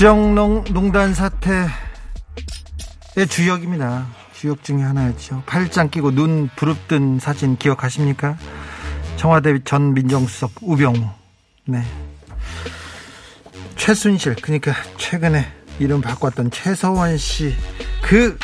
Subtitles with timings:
[0.00, 1.68] 국정농단 사태의
[3.28, 4.06] 주역입니다.
[4.32, 5.42] 주역 중에 하나였죠.
[5.44, 8.38] 팔짱 끼고 눈 부릅뜬 사진 기억하십니까?
[9.18, 11.06] 청와대 전 민정수석 우병우.
[11.66, 11.82] 네.
[13.76, 15.46] 최순실, 그러니까 최근에
[15.78, 17.54] 이름 바꿨던 최서원 씨.
[18.00, 18.38] 그,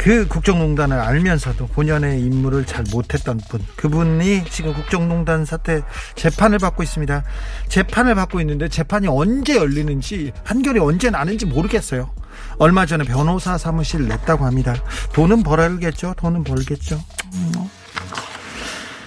[0.00, 3.60] 그 국정농단을 알면서도 본연의 임무를 잘 못했던 분.
[3.76, 5.82] 그분이 지금 국정농단 사태
[6.14, 7.22] 재판을 받고 있습니다.
[7.68, 12.14] 재판을 받고 있는데 재판이 언제 열리는지, 판결이 언제 나는지 모르겠어요.
[12.58, 14.74] 얼마 전에 변호사 사무실 냈다고 합니다.
[15.12, 16.14] 돈은 벌겠죠.
[16.16, 16.98] 돈은 벌겠죠.
[17.34, 17.52] 음.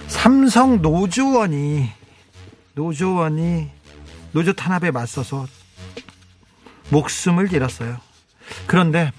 [0.06, 1.90] 삼성 노조원이
[2.74, 3.68] 노조원이
[4.30, 5.48] 노조 탄압에 맞서서
[6.90, 7.96] 목숨을 잃었어요.
[8.68, 9.10] 그런데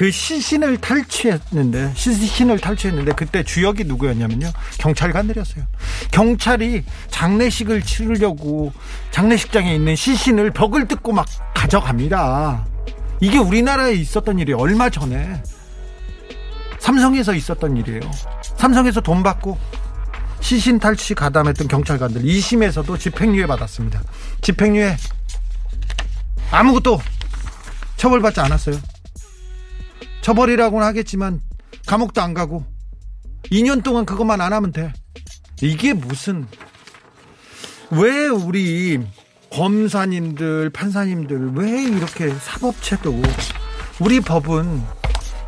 [0.00, 5.66] 그 시신을 탈취했는데 시신을 탈취했는데 그때 주역이 누구였냐면요 경찰관들이었어요.
[6.10, 8.72] 경찰이 장례식을 치르려고
[9.10, 12.64] 장례식장에 있는 시신을 벽을 뜯고 막 가져갑니다.
[13.20, 15.42] 이게 우리나라에 있었던 일이 얼마 전에
[16.78, 18.00] 삼성에서 있었던 일이에요.
[18.56, 19.58] 삼성에서 돈 받고
[20.40, 24.00] 시신 탈취 가담했던 경찰관들 2심에서도 집행유예 받았습니다.
[24.40, 24.96] 집행유예
[26.52, 26.98] 아무것도
[27.98, 28.80] 처벌받지 않았어요.
[30.20, 31.40] 처벌이라고는 하겠지만
[31.86, 32.64] 감옥도 안 가고
[33.44, 34.92] 2년 동안 그것만 안 하면 돼.
[35.62, 36.46] 이게 무슨
[37.90, 39.00] 왜 우리
[39.50, 43.20] 검사님들, 판사님들 왜 이렇게 사법체도
[43.98, 44.82] 우리 법은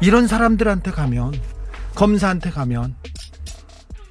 [0.01, 1.33] 이런 사람들한테 가면
[1.95, 2.97] 검사한테 가면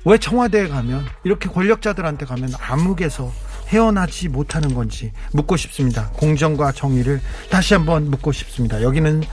[0.05, 3.31] 왜 청와대에 가면 이렇게 권력자들한테 가면 암흑에서
[3.71, 6.09] 헤어나지 못하는 건지 묻고 싶습니다.
[6.11, 8.81] 공정과 정의를 다시 한번 묻고 싶습니다.
[8.81, 9.23] 여기는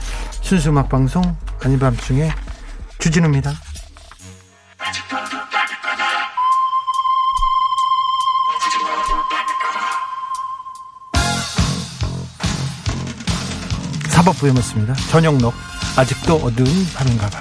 [0.41, 1.21] 순수 음악 방송
[1.61, 2.31] 아닌 밤중에
[2.99, 3.53] 주진우입니다.
[14.09, 14.93] 사법부에 묻습니다.
[15.09, 15.53] 전영록
[15.97, 17.39] 아직도 어두운 밤인가 봐.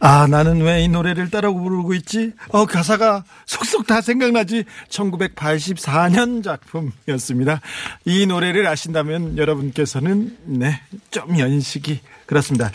[0.00, 2.32] 아, 나는 왜 이 노래를 따라 부르고 있지?
[2.50, 4.64] 어, 가사가 속속 다 생각나지.
[4.88, 7.60] 1984년 작품이었습니다.
[8.04, 12.70] 이 노래를 아신다면 여러분께서는, 네, 좀 연식이 그렇습니다.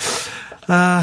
[0.67, 1.01] 아,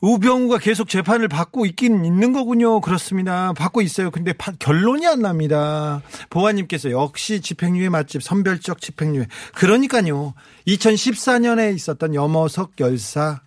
[0.00, 2.80] 우병우가 계속 재판을 받고 있긴 있는 거군요.
[2.82, 3.52] 그렇습니다.
[3.54, 4.10] 받고 있어요.
[4.10, 6.02] 근데 파- 결론이 안 납니다.
[6.28, 9.26] 보아님께서 역시 집행유예 맛집 선별적 집행유예.
[9.54, 10.34] 그러니까요.
[10.68, 13.40] 2014년에 있었던 염호석 열사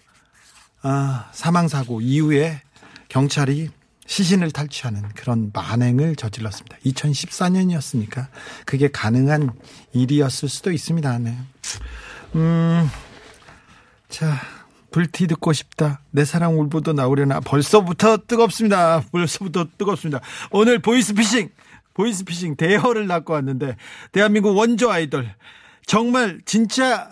[0.82, 2.62] 아, 사망 사고 이후에
[3.10, 3.70] 경찰이
[4.06, 6.78] 시신을 탈취하는 그런 만행을 저질렀습니다.
[6.86, 8.28] 2014년이었으니까
[8.66, 9.52] 그게 가능한
[9.94, 11.18] 일이었을 수도 있습니다.
[11.20, 11.38] 네.
[12.36, 12.90] 음,
[14.08, 14.40] 자,
[14.92, 16.02] 불티 듣고 싶다.
[16.12, 17.42] 내 사랑 울보도 나오려나.
[17.42, 19.04] 벌써부터 뜨겁습니다.
[19.12, 20.22] 벌써부터 뜨겁습니다.
[20.52, 21.50] 오늘 보이스피싱,
[21.94, 23.76] 보이스피싱 대어를 낚고 왔는데,
[24.14, 25.36] 대한민국 원조 아이돌.
[25.86, 27.10] 정말 진짜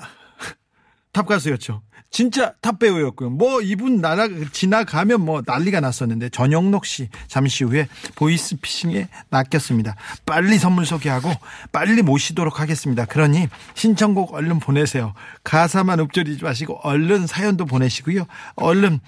[1.15, 1.81] 탑 가수였죠.
[2.11, 3.29] 진짜 탑 배우였고요.
[3.29, 9.95] 뭐 이분 나라 지나가면 뭐 난리가 났었는데 전영록 씨 잠시 후에 보이스 피싱에 낚였습니다.
[10.25, 11.31] 빨리 선물 소개하고
[11.71, 13.05] 빨리 모시도록 하겠습니다.
[13.05, 15.13] 그러니 신청곡 얼른 보내세요.
[15.45, 18.25] 가사만 읊조리지 마시고 얼른 사연도 보내시고요.
[18.57, 18.99] 얼른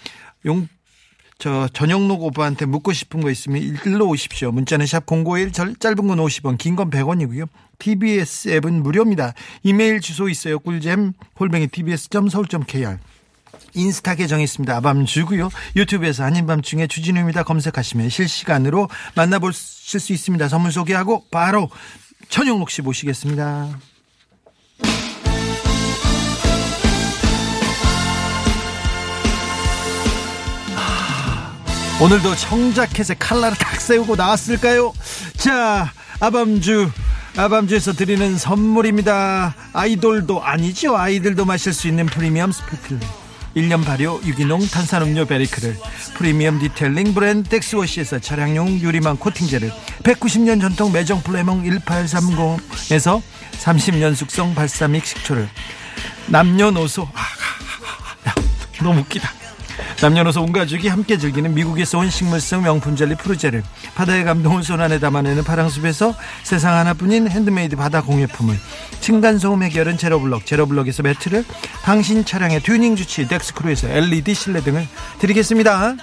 [0.46, 0.70] 용
[1.40, 4.52] 저 전영록 오빠한테 묻고 싶은 거 있으면 일로 오십시오.
[4.52, 7.48] 문자는 샵 051, 짧은 건 50원, 긴 건 100원이고요.
[7.80, 9.34] TBS 앱은 무료입니다.
[9.62, 10.58] 이메일 주소 있어요.
[10.60, 12.98] 꿀잼 홀뱅이 tbs.서울.kr
[13.76, 14.76] 인스타 계정 있습니다.
[14.78, 15.50] 아밤주고요.
[15.76, 17.44] 유튜브에서 아닌 밤중에 주진우입니다.
[17.44, 20.48] 검색하시면 실시간으로 만나보실 수 있습니다.
[20.48, 21.70] 선물 소개하고 바로
[22.30, 23.78] 천영록 씨 모시겠습니다.
[32.00, 34.94] 오늘도 청자켓에 칼라를 탁 세우고 나왔을까요?
[35.36, 36.92] 자, 아밤주,
[37.36, 39.56] 아밤주에서 드리는 선물입니다.
[39.74, 40.96] 아이돌도 아니죠.
[40.96, 43.00] 아이들도 마실 수 있는 프리미엄 sparkling.
[43.56, 45.76] 1년 발효 유기농 탄산음료 베리크를
[46.14, 49.72] 프리미엄 detailing 브랜드 덱스워시에서 차량용 유리망 코팅제를
[50.04, 53.20] 190년 전통 메종 플레몽 1830에서
[53.60, 55.50] 30년 숙성 발사믹 식초를
[56.28, 58.36] 남녀노소 아, 야,
[58.84, 59.47] 너무 웃기다
[60.00, 63.64] 남녀노소 온 가족이 함께 즐기는 미국에서 온 식물성 명품 젤리 푸르제를
[63.96, 66.14] 바다의 감동을 손 안에 담아내는 파랑숲에서
[66.44, 68.56] 세상 하나뿐인 핸드메이드 바다 공예품을
[69.02, 71.44] 층간소음 해결은 제로블럭 제로블럭에서 매트를
[71.84, 75.96] 당신 차량의 튜닝 주치의 덱스크루에서 LED 실내등을 드리겠습니다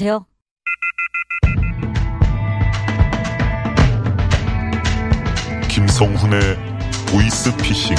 [0.00, 0.24] 여보세요?
[5.68, 6.40] 김성훈의
[7.06, 7.94] 보이스 피싱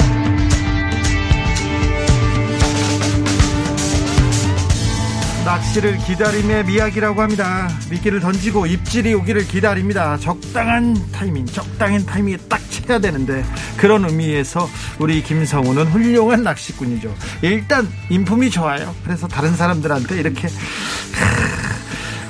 [5.44, 7.68] 낚시를 기다림의 미학이라고 합니다.
[7.90, 10.16] 미끼를 던지고 입질이 오기를 기다립니다.
[10.18, 13.44] 적당한 타이밍, 적당한 타이밍에 딱 쳐야 되는데
[13.76, 14.68] 그런 의미에서
[14.98, 17.14] 우리 김성우는 훌륭한 낚시꾼이죠.
[17.42, 18.94] 일단 인품이 좋아요.
[19.04, 20.48] 그래서 다른 사람들한테 이렇게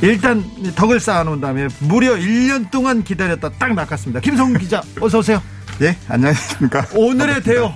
[0.03, 0.45] 일단
[0.75, 4.21] 덕을 쌓아놓은 다음에 무려 1년 동안 기다렸다 딱 낚았습니다.
[4.21, 5.41] 김성우 기자 어서 오세요.
[5.81, 6.87] 예, 안녕하십니까.
[6.95, 7.75] 오늘의 대요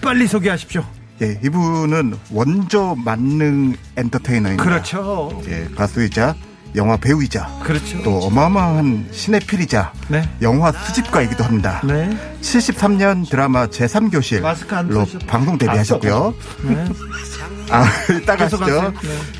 [0.00, 0.84] 빨리 소개하십시오.
[1.22, 4.62] 예, 이분은 원조 만능 엔터테이너입니다.
[4.62, 5.42] 그렇죠.
[5.48, 6.34] 예, 가수이자
[6.74, 8.02] 영화 배우이자 그렇죠.
[8.02, 10.28] 또 어마어마한 시네필이자 네.
[10.40, 11.80] 영화 수집가이기도 합니다.
[11.84, 12.10] 네.
[12.40, 16.34] 73년 드라마 제3교실로 마스크 안 쓰셨- 방송 데뷔하셨고요.
[16.64, 16.84] 네.
[17.72, 17.84] 아,
[18.20, 18.78] 이따 계속 가시죠.
[18.78, 18.92] 하세요.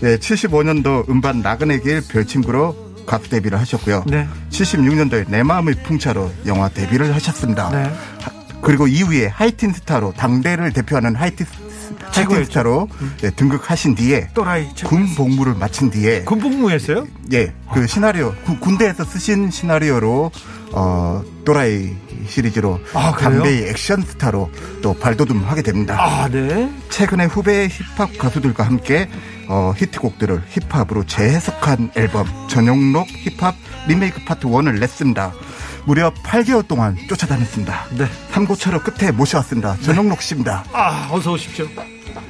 [0.04, 4.04] 예, 75년도 음반 나그네 길 별친구로 가수 데뷔를 하셨고요.
[4.06, 4.28] 네.
[4.50, 7.70] 76년도에 내 마음의 풍차로 영화 데뷔를 하셨습니다.
[7.70, 7.82] 네.
[8.20, 8.32] 하-
[8.62, 11.46] 그리고 이후에 하이틴 스타로 당대를 대표하는 하이틴,
[12.12, 12.44] 최고였죠.
[12.44, 12.88] 스타로
[13.24, 14.28] 예, 등극하신 뒤에.
[14.86, 17.06] 군 복무를 마친 뒤에 군 복무했어요?
[17.32, 20.30] 예, 그 시나리오 구- 군대에서 쓰신 시나리오로
[20.72, 21.94] 어 또라이
[22.28, 23.12] 시리즈로 아?
[23.12, 25.96] 담대의 액션 스타로 또 발돋움하게 됩니다.
[25.98, 26.70] 아, 네.
[26.90, 29.08] 최근에 후배 힙합 가수들과 함께
[29.48, 33.54] 어, 히트곡들을 힙합으로 재해석한 앨범 전용록 힙합
[33.88, 35.32] 리메이크 파트 1을 냈습니다.
[35.84, 37.86] 무려 8개월 동안 쫓아다녔습니다.
[37.98, 38.06] 네.
[38.30, 39.76] 삼고차로 끝에 모셔왔습니다.
[39.78, 40.64] 전용록 씨입니다.
[40.72, 41.66] 아, 어서 오십시오.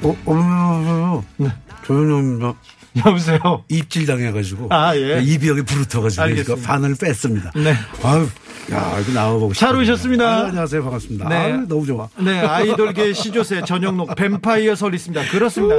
[0.03, 1.49] 어, 어, 네.
[1.87, 2.57] 저는 뭐
[3.07, 3.65] 여보세요.
[3.69, 5.21] 입질 당해가지고 아, 예.
[5.23, 6.23] 입이 여기 부르터가지고.
[6.25, 7.53] 그러니까 반을 뺐습니다.
[7.55, 7.75] 네.
[8.03, 8.29] 아유,
[8.71, 9.83] 야 이거 나와보고 잘 싶네요.
[9.83, 10.37] 오셨습니다.
[10.37, 11.29] 아유, 안녕하세요, 반갑습니다.
[11.29, 11.35] 네.
[11.35, 12.09] 아유, 너무 좋아.
[12.19, 15.27] 네, 아이돌계 시조새 전영록 뱀파이어 설리스입니다.
[15.31, 15.75] 그렇습니다.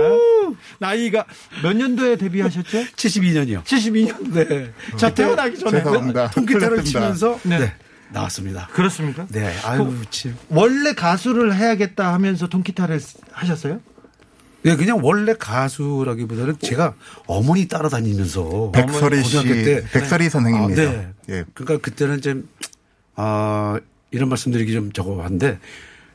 [0.79, 1.25] 나이가
[1.61, 2.83] 몇 년도에 데뷔하셨죠?
[2.97, 3.63] 72년이요.
[3.63, 4.33] 72년.
[4.33, 4.71] 네.
[4.97, 5.79] 자, 태어나기 전에.
[5.79, 6.31] 죄송합니다.
[6.31, 6.99] 통기타를 틀렸습니다.
[6.99, 7.59] 치면서 네.
[7.59, 7.73] 네.
[8.09, 8.67] 나왔습니다.
[8.73, 9.25] 그렇습니까?
[9.29, 10.35] 네, 아유 참.
[10.49, 12.99] 원래 가수를 해야겠다 하면서 통기타를
[13.31, 13.79] 하셨어요?
[14.63, 16.95] 네, 그냥 원래 가수라기보다는 제가
[17.27, 20.81] 어머니 따라다니면서 백설이 씨, 고등학교 때 백설이 선생님입니다.
[20.81, 21.07] 아, 네.
[21.29, 21.43] 예.
[21.53, 22.47] 그러니까 그때는 좀,
[23.15, 23.79] 아,
[24.11, 25.59] 이런 말씀드리기 좀 저거 한데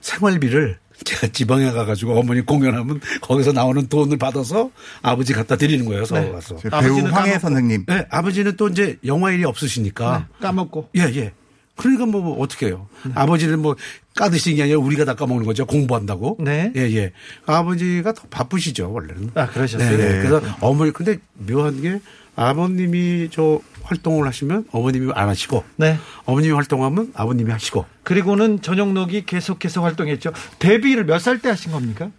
[0.01, 4.71] 생활비를 제가 지방에 가가지고 어머니 공연하면 거기서 나오는 돈을 받아서
[5.03, 6.05] 아버지 갖다 드리는 거예요.
[6.05, 6.33] 서울 네.
[6.33, 6.57] 가서.
[6.57, 7.39] 저 배우 아버지는 황해.
[7.39, 7.85] 선생님.
[7.87, 10.27] 네, 아버지는 또 이제 영화 일이 없으시니까.
[10.41, 10.91] 까먹고.
[10.97, 11.33] 예, 예.
[11.79, 12.87] 그러니까 뭐, 뭐 어떻게 해요.
[13.15, 13.77] 아버지는 뭐
[14.17, 15.65] 까드시는 게 아니라 우리가 다 까먹는 거죠.
[15.65, 16.37] 공부한다고.
[16.41, 16.73] 네.
[16.77, 17.13] 예, 예.
[17.47, 19.31] 아버지가 더 바쁘시죠, 원래는.
[19.35, 19.89] 아, 그러셨어요?
[19.91, 20.13] 네, 네.
[20.13, 20.19] 네.
[20.29, 22.01] 그래서 어머니, 근데 묘한 게
[22.37, 25.65] 아버님이 저 활동을 하시면 어머님이 안 하시고.
[25.77, 25.99] 네.
[26.25, 27.85] 어머님이 활동하면 아버님이 하시고.
[28.03, 30.33] 그리고는 전영록이 계속해서 활동했죠.
[30.59, 32.11] 데뷔를 몇 살 때 하신 겁니까?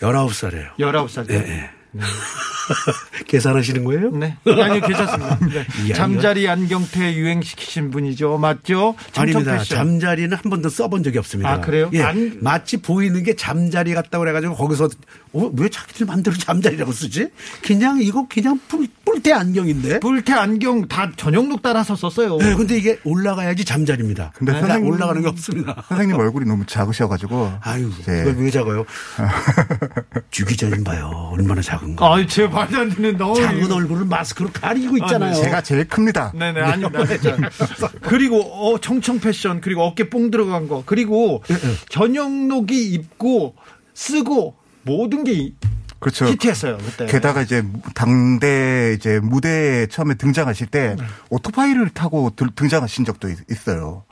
[0.00, 0.70] 19살이에요.
[0.78, 1.38] 19살 때.
[1.42, 1.70] 네.
[3.26, 4.10] 계산하시는 거예요?
[4.10, 4.36] 네.
[4.46, 5.38] 아니요, 괜찮습니다.
[5.40, 5.66] 네.
[5.86, 8.38] 이 잠자리 안경테 유행시키신 분이죠.
[8.38, 8.94] 맞죠?
[9.16, 9.58] 아닙니다.
[9.58, 9.76] 패션.
[9.78, 11.50] 잠자리는 한 번도 써본 적이 없습니다.
[11.52, 11.90] 아, 그래요?
[11.92, 12.02] 예.
[12.02, 14.88] 안- 마치 보이는 게 잠자리 같다고 그래가지고 거기서
[15.34, 17.28] 어, 왜 자기들 마음대로 잠자리라고 쓰지?
[17.62, 20.00] 그냥 이거 그냥 뿔, 뿔테 안경인데.
[20.00, 22.36] 불태 안경 다 전영록 따라서 썼어요.
[22.38, 24.32] 네, 근데 이게 올라가야지 잠자리입니다.
[24.34, 25.84] 근데 근데 선생님- 올라가는 게 없습니다.
[25.88, 27.52] 선생님 얼굴이 너무 작으셔가지고.
[27.62, 28.24] 아유, 네.
[28.24, 28.84] 그걸 왜 작아요?
[30.30, 31.30] 주 기자님 봐요.
[31.32, 31.81] 얼마나 작아요.
[31.82, 32.14] 작은 거.
[32.14, 33.34] 아이, 제 말도 안 되는 너무.
[33.40, 35.34] 작은 얼굴을 마스크로 가리고 있잖아요.
[35.34, 36.32] 제가 제일 큽니다.
[36.34, 37.04] 네네, 아닙니다.
[37.06, 37.36] 진짜.
[38.00, 41.42] 그리고, 어, 청청 패션, 그리고 어깨 뽕 들어간 거, 그리고
[41.90, 43.56] 전영록이 입고,
[43.94, 45.54] 쓰고, 모든 게 이-
[45.98, 46.26] 그렇죠.
[46.26, 47.06] 히트했어요, 그때.
[47.06, 51.04] 게다가 이제 당대 이제 무대에 처음에 등장하실 때 네.
[51.30, 54.04] 오토바이를 타고 들- 등장하신 적도 있- 있어요.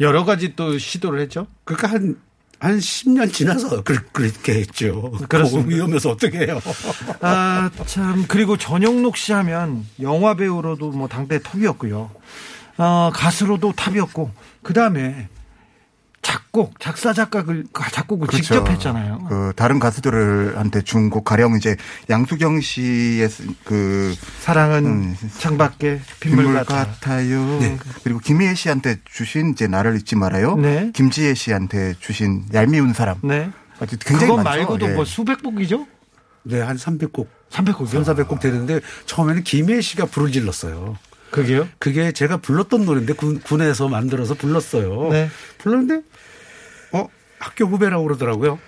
[0.00, 1.46] 여러 가지 또 시도를 했죠.
[1.64, 2.16] 그러니까 한,
[2.58, 5.12] 한 10년 지나서 그, 그렇게 했죠.
[5.28, 5.68] 그렇습니다.
[5.68, 6.60] 위험해서 어떻게 해요.
[7.20, 8.24] 아, 참.
[8.28, 12.10] 그리고 전영록 씨 하면 영화 배우로도 뭐 당대 톱이었고요.
[12.76, 14.30] 어, 가수로도 탑이었고,
[14.62, 15.28] 그 다음에
[16.38, 19.26] 작곡, 작사, 작곡을, 작곡을 직접 했잖아요.
[19.28, 21.76] 그 다른 가수들한테 준곡 가령 이제
[22.10, 26.86] 양수경 씨의 쓰- 그 사랑은 음, 창밖에 빗물, 빗물 같아.
[26.86, 27.60] 같아요.
[27.60, 27.78] 네.
[28.02, 30.56] 그리고 김희애 씨한테 주신 이제 나를 잊지 말아요.
[30.56, 30.90] 네.
[30.92, 33.18] 김지혜 씨한테 주신 얄미운 사람.
[33.22, 33.50] 네.
[33.78, 34.58] 아주 굉장히 그것 많죠.
[34.58, 34.94] 말고도 예.
[34.94, 35.86] 뭐 수백 곡이죠?
[36.42, 37.28] 네, 한 300곡.
[37.50, 38.04] 300곡이요?
[38.04, 40.96] 3, 400곡 되는데 처음에는 김혜 씨가 불을 질렀어요.
[41.34, 41.68] 그게요?
[41.80, 45.08] 그게 제가 불렀던 노래인데 군, 군에서 만들어서 불렀어요.
[45.10, 45.28] 네.
[45.58, 46.02] 불렀는데
[46.92, 47.08] 어
[47.40, 48.60] 학교 후배라고 그러더라고요.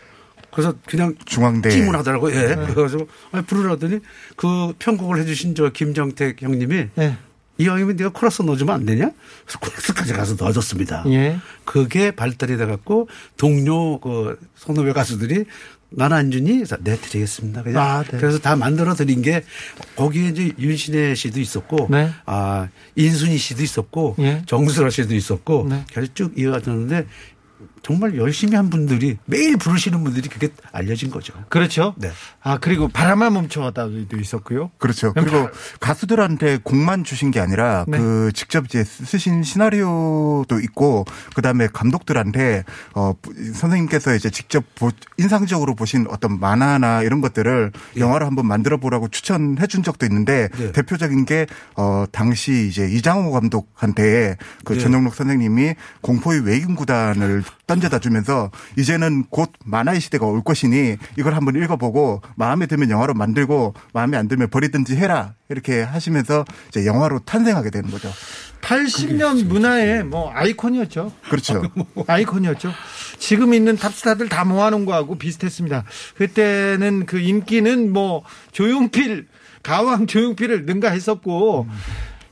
[0.50, 2.34] 그래서 그냥 중앙대 찜을 하더라고요.
[2.34, 2.46] 예.
[2.48, 2.56] 네.
[2.56, 4.00] 그래가지고 아니, 부르라더니
[4.34, 7.16] 그 편곡을 해주신 저 김정택 형님이 네.
[7.58, 9.10] 이왕이면 네가 코러스 넣어주면 안 되냐?
[9.44, 11.04] 그래서 코러스까지 가서 넣어줬습니다.
[11.08, 11.38] 예.
[11.64, 15.44] 그게 발달이 돼갖고 동료 그 선후배 가수들이
[15.90, 16.54] 난안 주니?
[16.56, 17.62] 그래서 네, 드리겠습니다.
[17.62, 17.82] 그냥.
[17.82, 18.18] 아, 네.
[18.18, 19.44] 그래서 다 만들어 드린 게
[19.94, 22.10] 거기에 이제 윤신혜 씨도 있었고, 네.
[22.26, 24.42] 아, 인순이 씨도 있었고, 예.
[24.46, 25.84] 정수라 씨도 있었고, 네.
[25.88, 27.06] 계속 쭉 이어졌는데
[27.86, 31.32] 정말 열심히 한 분들이 매일 부르시는 분들이 그게 알려진 거죠.
[31.48, 31.94] 그렇죠.
[31.98, 32.10] 네.
[32.42, 34.72] 아, 그리고 바람아 멈춰다도 있었고요.
[34.78, 35.12] 그렇죠.
[35.12, 37.96] 그리고 가수들한테 곡만 주신 게 아니라 네.
[37.96, 41.04] 그 직접 이제 쓰신 시나리오도 있고
[41.36, 42.64] 그 다음에 감독들한테
[42.94, 48.78] 어 부- 선생님께서 이제 직접 보- 인상적으로 보신 어떤 만화나 이런 것들을 영화로 한번 만들어
[48.78, 50.72] 보라고 추천해 준 적도 있는데 네.
[50.72, 54.80] 대표적인 게 어 당시 이제 이장호 감독한테 그 네.
[54.80, 61.56] 전영록 선생님이 공포의 외인 구단을 던져다 주면서 이제는 곧 만화의 시대가 올 것이니 이걸 한번
[61.56, 67.70] 읽어보고 마음에 들면 영화로 만들고 마음에 안 들면 버리든지 해라 이렇게 하시면서 이제 영화로 탄생하게
[67.70, 68.10] 되는 거죠.
[68.62, 71.12] 80년 문화의 뭐 아이콘이었죠.
[71.28, 71.62] 그렇죠.
[72.06, 72.72] 아이콘이었죠.
[73.18, 75.84] 지금 있는 탑스타들 다 모아놓은 거하고 비슷했습니다.
[76.16, 79.26] 그때는 그 인기는 뭐 조용필,
[79.62, 81.66] 가왕 조용필을 능가했었고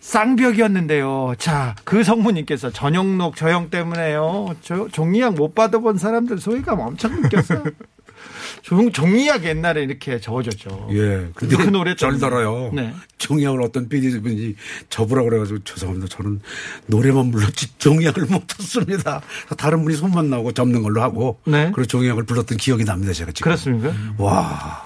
[0.05, 1.35] 쌍벽이었는데요.
[1.39, 4.55] 자, 그 성모님께서 전영록 저형 때문에요.
[4.61, 7.65] 저 종이약 못 받아본 사람들 소외감 엄청 느꼈어요.
[8.63, 10.89] 종, 종이약 옛날에 이렇게 적어줬죠.
[10.93, 11.29] 예.
[11.35, 12.19] 근데 그 노래 절 때문에.
[12.21, 12.71] 들어요.
[12.75, 12.95] 네.
[13.19, 14.55] 종이약을 어떤 PD분이
[14.91, 16.09] 접으라고 그래가지고 죄송합니다.
[16.09, 16.41] 저는
[16.87, 19.23] 노래만 불렀지 종이약을 못 쳤습니다.
[19.57, 21.41] 다른 분이 손만 나오고 접는 걸로 하고.
[21.47, 21.71] 네.
[21.75, 23.13] 그리고 종이약을 불렀던 기억이 납니다.
[23.15, 23.45] 제가 지금.
[23.45, 23.93] 그렇습니까?
[24.19, 24.85] 와.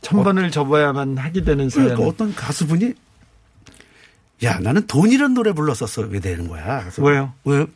[0.00, 1.88] 천 번을 접어야만 하게 되는 사연.
[1.88, 2.94] 그러니까 어떤 가수분이
[4.44, 6.84] 야 나는 돈이란 노래 불렀었어 왜 되는 거야?
[6.98, 7.32] 왜요?
[7.44, 7.66] 왜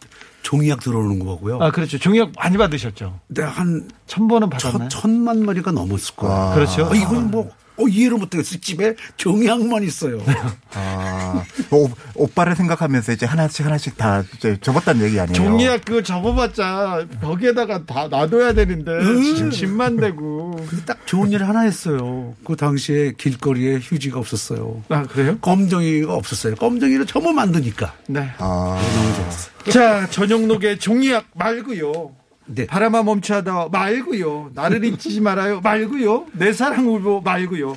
[0.42, 1.58] 종이약 들어오는 거고요.
[1.60, 1.98] 아, 그렇죠.
[1.98, 3.18] 종이약 많이 받으셨죠.
[3.26, 4.88] 근데 한천 번은 천, 받았나요?
[4.88, 6.54] 천만 마리가 넘었을 거야.
[6.54, 6.86] 그렇죠.
[6.86, 8.58] 어, 이건 뭐 어, 이해를 못하겠어.
[8.60, 10.18] 집에 종이약만 있어요.
[10.74, 15.34] 아, 오, 오빠를 생각하면서 이제 하나씩 하나씩 다 이제 접었다는 얘기 아니에요.
[15.34, 19.22] 종이약 그거 접어봤자 벽에다가 다 놔둬야 되는데 음.
[19.34, 20.56] 지금 짐만 되고.
[20.86, 22.34] 딱 좋은 일 하나 했어요.
[22.44, 24.82] 그 당시에 길거리에 휴지가 없었어요.
[24.88, 25.38] 아 그래요?
[25.40, 26.54] 검정이가 없었어요.
[26.56, 27.94] 검정이를 전부 만드니까.
[28.08, 28.30] 네.
[28.38, 29.56] 아, 너무 좋았어요.
[29.70, 32.14] 자 전용록의 종이약 말고요.
[32.46, 32.66] 네.
[32.66, 34.50] 바람아 멈추하다 말고요.
[34.54, 36.26] 나를 잊지 말아요 말고요.
[36.32, 37.76] 내 사랑 울보 말고요.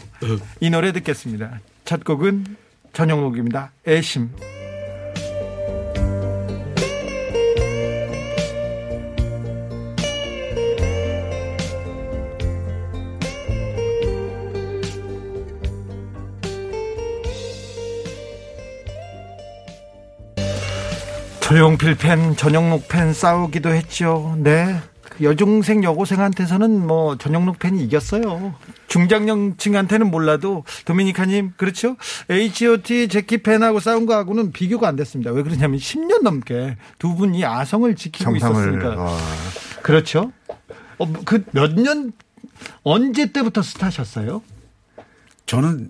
[0.59, 1.59] 이 노래 듣겠습니다.
[1.85, 2.45] 첫 곡은
[2.93, 3.71] 전용록입니다.
[3.87, 4.29] 애심.
[21.49, 24.35] 조용필 팬, 전영록 팬 싸우기도 했죠.
[24.37, 24.79] 네.
[25.09, 28.53] 그 여중생 여고생한테서는 뭐 전영록 팬이 이겼어요.
[28.87, 31.97] 중장년층한테는 몰라도 도미니카님 그렇죠?
[32.29, 33.07] H.O.T.
[33.07, 35.31] 제키 팬하고 싸운 거하고는 비교가 안 됐습니다.
[35.31, 39.01] 왜 그러냐면 10년 넘게 두 분이 아성을 지키고 정상을 있었으니까.
[39.01, 39.17] 와.
[39.81, 40.31] 그렇죠.
[40.99, 42.11] 어, 그 몇 년
[42.83, 44.43] 언제 때부터 스타셨어요?
[45.47, 45.89] 저는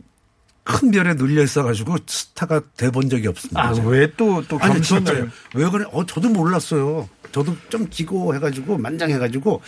[0.72, 3.62] 큰 별에 눌려 있어가지고 스타가 돼 본 적이 없습니다.
[3.70, 5.28] 아 왜 또또 진짜요.
[5.56, 5.86] 왜 그래?
[5.92, 7.10] 어 저도 몰랐어요.
[7.32, 9.62] 저도 좀 기고 해가지고 만장해가지고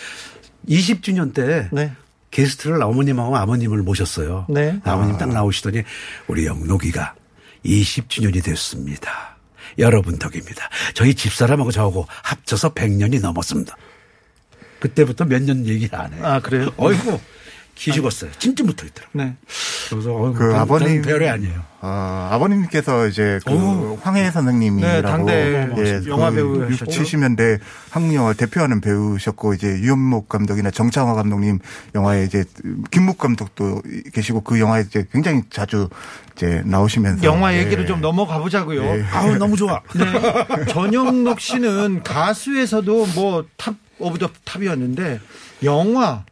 [0.70, 1.92] 20주년 때 네.
[2.32, 4.46] 게스트를 어머님하고 아버님을 모셨어요.
[4.50, 4.80] 네.
[4.84, 5.84] 아버님 딱 나오시더니
[6.28, 7.14] 우리 영록이가
[7.66, 9.38] 20주년이 됐습니다.
[9.80, 10.70] 여러분 덕입니다.
[10.94, 13.76] 저희 집사람하고 저하고 합쳐서 100년이 넘었습니다.
[14.80, 16.26] 그때부터 몇 년 얘기 안 해요.
[16.26, 16.72] 아 그래요?
[16.78, 17.20] 어이구
[17.76, 18.30] 기 죽었어요.
[18.38, 19.24] 진짜 붙어 있더라고요.
[19.26, 19.36] 네.
[19.90, 21.62] 그래서 어, 그 난- 아버님 난 별이 아니에요.
[21.84, 23.98] 아, 아버님께서 이제 그 오.
[24.04, 25.68] 황해 네, 선생님이라고 당대
[26.08, 26.92] 영화 그 배우 60, 하셨고.
[26.92, 27.60] 70년대
[27.90, 31.58] 한국 영화 대표하는 배우셨고 이제 유현목 감독이나 정창화 감독님
[31.96, 32.44] 영화에 이제
[32.92, 33.82] 김묵 감독도
[34.14, 35.90] 계시고 그 영화에 이제 굉장히 자주
[36.36, 37.60] 이제 나오시면서 영화 예.
[37.66, 38.84] 얘기를 좀 넘어가 보자고요.
[38.84, 39.04] 예.
[39.12, 39.82] 아우 너무 좋아.
[39.98, 40.66] 네.
[40.66, 45.20] 전영록 씨는 가수에서도 뭐 top of the top이었는데
[45.64, 46.26] 영화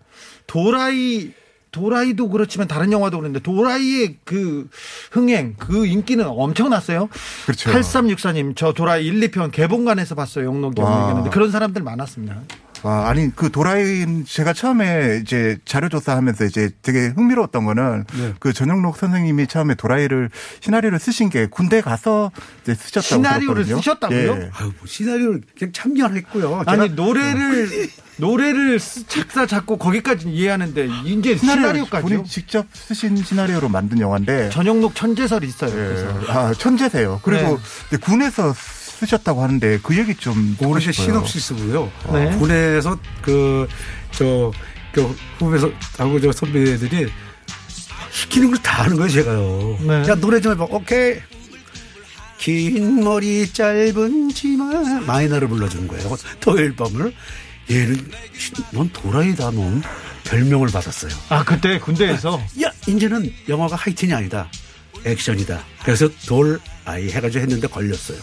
[0.50, 1.32] 도라이
[1.72, 4.68] 도라이도 그렇지만 다른 영화도 그런데 도라이의 그
[5.12, 7.10] 흥행 그 인기는 엄청났어요.
[7.46, 7.70] 그렇죠.
[7.70, 10.51] 8364님 저 도라이 1, 2편 개봉관에서 봤어요.
[10.82, 11.01] 와.
[11.01, 12.41] 얘기했는데 그런 사람들 많았습니다.
[12.83, 18.33] 아, 아니 그 도라이 제가 처음에 이제 자료 조사하면서 이제 되게 흥미로웠던 거는 네.
[18.39, 20.29] 그 전영록 선생님이 처음에 도라이를
[20.62, 22.31] 시나리오를 쓰신 게 군대 가서
[22.63, 23.81] 이제 쓰셨다고 시나리오를 들었거든요.
[23.81, 24.31] 쓰셨다고요?
[24.43, 24.50] 예.
[24.53, 26.63] 아유 뭐 시나리오를 그냥 참견했고요.
[26.65, 32.01] 아니 노래를 노래를 쓰- 작사 작곡 거기까지는 이해하는데 이제 시나리오까지요.
[32.01, 35.69] 본인 직접 쓰신 시나리오로 만든 영화인데 전영록 천재설이 있어요.
[35.71, 35.74] 예.
[35.74, 37.21] 그래서 아, 천재세요.
[37.24, 37.59] 그리고
[37.91, 37.98] 네.
[37.98, 38.53] 군에서
[39.00, 41.06] 쓰셨다고 하는데 그 얘기 좀 싶어요.
[41.25, 41.91] 시놉시스고요.
[42.13, 42.36] 네.
[42.38, 44.51] 군에서 그저
[44.94, 47.10] 그 후배서 하고 저 선배들이
[48.12, 49.77] 시키는 걸 다 하는 거예요, 제가요.
[49.82, 50.08] 네.
[50.10, 50.65] 야 노래 좀 해봐.
[50.70, 51.18] 오케이.
[52.38, 56.18] 긴 머리 짧은 치마 마이너를 불러주는 거예요.
[56.39, 57.13] 토요일 밤을
[57.70, 58.12] 얘는
[58.72, 59.82] 넌 도라이다 넌
[60.24, 61.12] 별명을 받았어요.
[61.29, 64.50] 아 그때 군대에서 야 이제는 영화가 하이틴이 아니다
[65.06, 65.62] 액션이다.
[65.84, 68.18] 그래서 돌 아이 해가지고 했는데 걸렸어요.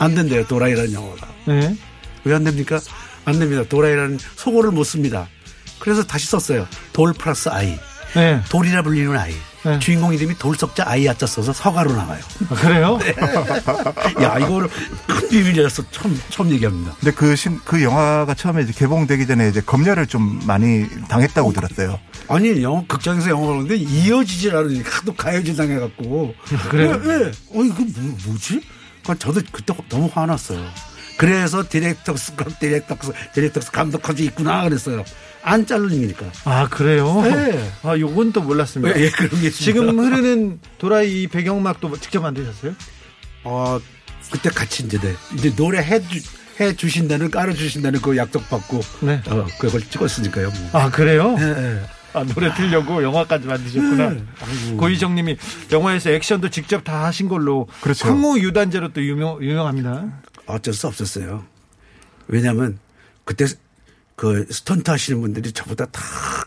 [0.00, 1.28] 안 된대요 도라이라는 영화가.
[1.46, 1.76] 네.
[2.24, 2.80] 왜 안 됩니까?
[3.26, 3.62] 안 됩니다.
[3.68, 5.28] 도라이라는 속어를 못 씁니다.
[5.78, 6.66] 그래서 다시 썼어요.
[6.92, 7.78] 돌 플러스 아이.
[8.14, 8.40] 네.
[8.48, 9.34] 돌이라 불리는 아이.
[9.62, 9.78] 네.
[9.78, 12.20] 주인공 이름이 돌석자 아이 아자 써서 석아로 나와요.
[12.48, 12.98] 아, 그래요?
[14.22, 14.70] 야, 이거를
[15.06, 16.94] 큰 비밀이라서 처음, 처음 얘기합니다.
[16.98, 22.00] 근데 그, 신, 그 영화가 처음에 이제 개봉되기 전에 이제 검열을 좀 많이 당했다고 들었어요.
[22.28, 26.34] 아니, 영화, 극장에서 영화 보는데 이어지질 않으니까 하도 가위질 당해갖고.
[26.70, 26.98] 그래요?
[27.04, 27.26] 예, 예.
[27.26, 28.62] 어, 이거 뭐, 뭐지?
[29.02, 30.64] 그러니까 저도 그때 너무 화났어요.
[31.16, 35.04] 그래서 director's, director's, director's 감독까지 있구나 그랬어요.
[35.42, 36.26] 안 얘기니까.
[36.44, 37.20] 아 그래요?
[37.22, 37.70] 네.
[37.82, 38.98] 아 요건 또 몰랐습니다.
[38.98, 39.58] 예, 예, 그런 게 있습니다.
[39.58, 42.74] 지금 흐르는 도라이 배경음악도 직접 만드셨어요?
[43.44, 43.80] 어,
[44.30, 45.14] 그때 같이 이제, 네.
[45.34, 46.20] 이제 노래 해, 주,
[46.60, 48.80] 해 주신다는, 깔아 주신다는 그 약속 받고.
[49.00, 49.22] 네.
[49.28, 50.50] 어, 그걸 찍었으니까요.
[50.50, 50.80] 뭐.
[50.80, 51.36] 아 그래요?
[51.38, 51.82] 예, 예.
[52.12, 54.10] 아 노래 틀려고 영화까지 만드셨구나.
[54.10, 54.24] 네.
[54.76, 55.36] 고희정님이
[55.70, 58.08] 영화에서 액션도 직접 다 하신 걸로 그렇죠.
[58.08, 60.06] 황후 유단제로 또 유명 유명합니다.
[60.46, 61.44] 어쩔 수 없었어요.
[62.28, 62.78] 왜냐면
[63.24, 63.46] 그때
[64.16, 66.02] 그 스턴트 하시는 분들이 저보다 다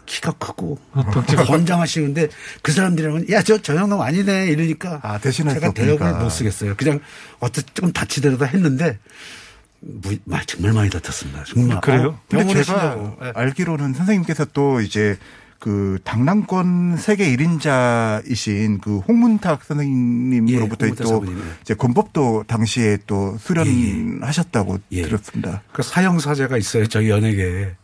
[0.06, 0.78] 키가 크고
[1.48, 2.30] 권장하시는데
[2.62, 6.24] 그 사람들이랑은 야저 저형놈 아니네 이러니까 아, 대신할 수 제가 대역을 없으니까.
[6.24, 6.76] 못 쓰겠어요.
[6.76, 7.00] 그냥
[7.40, 9.00] 어떻게 조금 다치더라도 했는데
[9.80, 11.46] 무- 말 정말 많이 다퉜습니다.
[11.46, 12.10] 정말 그래요?
[12.10, 13.18] 어, 근데 제가 신다고.
[13.24, 13.32] 예.
[13.36, 15.18] 알기로는 선생님께서 또 이제
[15.64, 21.42] 그 당랑권 세계 1인자이신 그 홍문탁 선생님으로부터 예, 홍문탁 또 예.
[21.62, 25.04] 이제 권법도 당시에 또 수련하셨다고 예.
[25.04, 25.62] 들었습니다.
[25.72, 26.86] 그 사형 사제가 있어요.
[26.88, 27.78] 저희 연예계에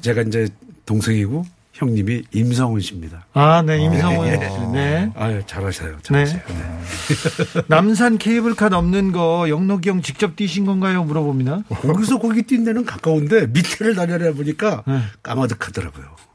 [0.00, 0.48] 제가 이제
[0.86, 1.44] 동생이고
[1.74, 3.26] 형님이 임성훈 씨입니다.
[3.34, 4.40] 아, 네, 임성훈 예, 씨.
[4.40, 4.66] 예.
[4.72, 5.12] 네.
[5.14, 5.98] 아유 잘하셔요.
[6.00, 6.40] 잘하셔요.
[6.48, 7.62] 네.
[7.68, 11.04] 남산 케이블카 넘는 거 영록이 형 직접 뛰신 건가요?
[11.04, 11.64] 물어봅니다.
[11.68, 15.00] 거기서 거기 뛴 데는 가까운데 밑에를 다녀야 보니까 네.
[15.22, 16.31] 까마득하더라고요.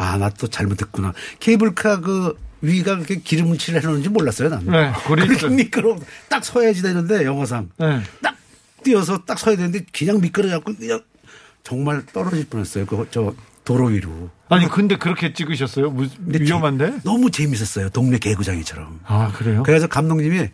[0.00, 1.12] 아, 나 또 잘못했구나.
[1.40, 4.72] 케이블카 그 위가 그렇게 기름칠을 해놓은지 몰랐어요, 나는.
[4.72, 4.92] 네.
[5.06, 6.00] 그렇게 미끄러워.
[6.28, 7.68] 딱 서야지 되는데, 영화상.
[7.78, 8.00] 네.
[8.22, 8.34] 딱
[8.82, 11.02] 뛰어서 딱 서야 되는데, 그냥 미끄러져갖고, 그냥
[11.62, 12.86] 정말 떨어질 뻔 했어요.
[12.86, 13.34] 그, 저,
[13.64, 14.30] 도로 위로.
[14.48, 15.90] 아니 근데 그렇게 찍으셨어요?
[15.90, 16.90] 무- 위험한데?
[16.92, 17.90] 재- 너무 재밌었어요.
[17.90, 19.00] 동네 개구장이처럼.
[19.04, 19.62] 아 그래요?
[19.64, 20.48] 그래서 감독님이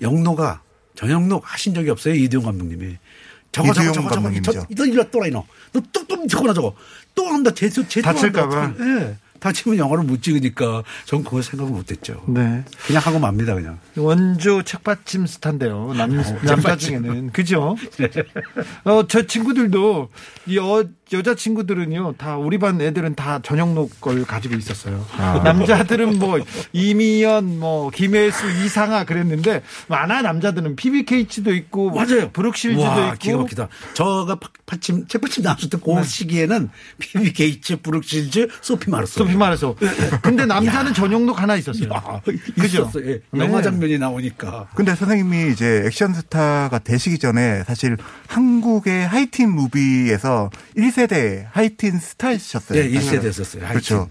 [0.00, 0.62] 영노가
[0.94, 2.14] 전영록 하신 적이 없어요.
[2.14, 2.96] 이두용 감독님이.
[3.50, 4.30] 저거 저거 저거 저거.
[4.52, 5.44] 저, 너 이리 또라이 너.
[5.72, 6.74] 너또또 저거나 저거.
[7.14, 7.50] 또 한다.
[7.52, 8.72] 제또 제 다칠까 봐.
[8.80, 9.16] 예.
[9.42, 12.22] 다치면 영화를 못 찍으니까 전 그걸 생각을 못 했죠.
[12.28, 12.64] 네.
[12.86, 13.80] 그냥 하고 맙니다, 그냥.
[13.96, 15.94] 원조 책받침 스타인데요.
[15.94, 17.32] 남, 남자 중에는.
[17.32, 17.76] 그죠?
[18.84, 20.10] 어, 저 친구들도,
[20.46, 25.04] 이 여, 여자 친구들은요, 다, 우리 반 애들은 다 전영록 걸 가지고 있었어요.
[25.44, 26.38] 남자들은 뭐,
[26.72, 32.30] 이미연, 뭐, 김혜수, 이상아 그랬는데, 많아, 남자들은 피비 케이츠도 있고, 맞아요.
[32.32, 33.18] 브룩 쉴즈도 와, 있고.
[33.18, 33.68] 기가 막히다.
[33.94, 36.70] 저가 파- 파침, 책받침 나왔을 때 그 시기에는
[37.34, 39.18] 케이츠, 브룩 쉴즈, 소피 마르소.
[39.24, 39.74] 소피 마르소.
[40.22, 41.90] 근데 남자는 전영록 하나 있었어요.
[42.58, 42.82] 그죠?
[42.82, 43.10] 있었어요.
[43.10, 43.20] 예.
[43.32, 43.44] 네.
[43.44, 44.68] 영화 장면이 나오니까.
[44.74, 47.96] 근데 선생님이 이제 액션 스타가 되시기 전에 사실
[48.28, 52.78] 한국의 하이틴 무비에서 1세 대 하이틴 스타이셨어요.
[52.78, 53.66] 예, 1세대 였었어요.
[53.68, 54.10] 그렇죠.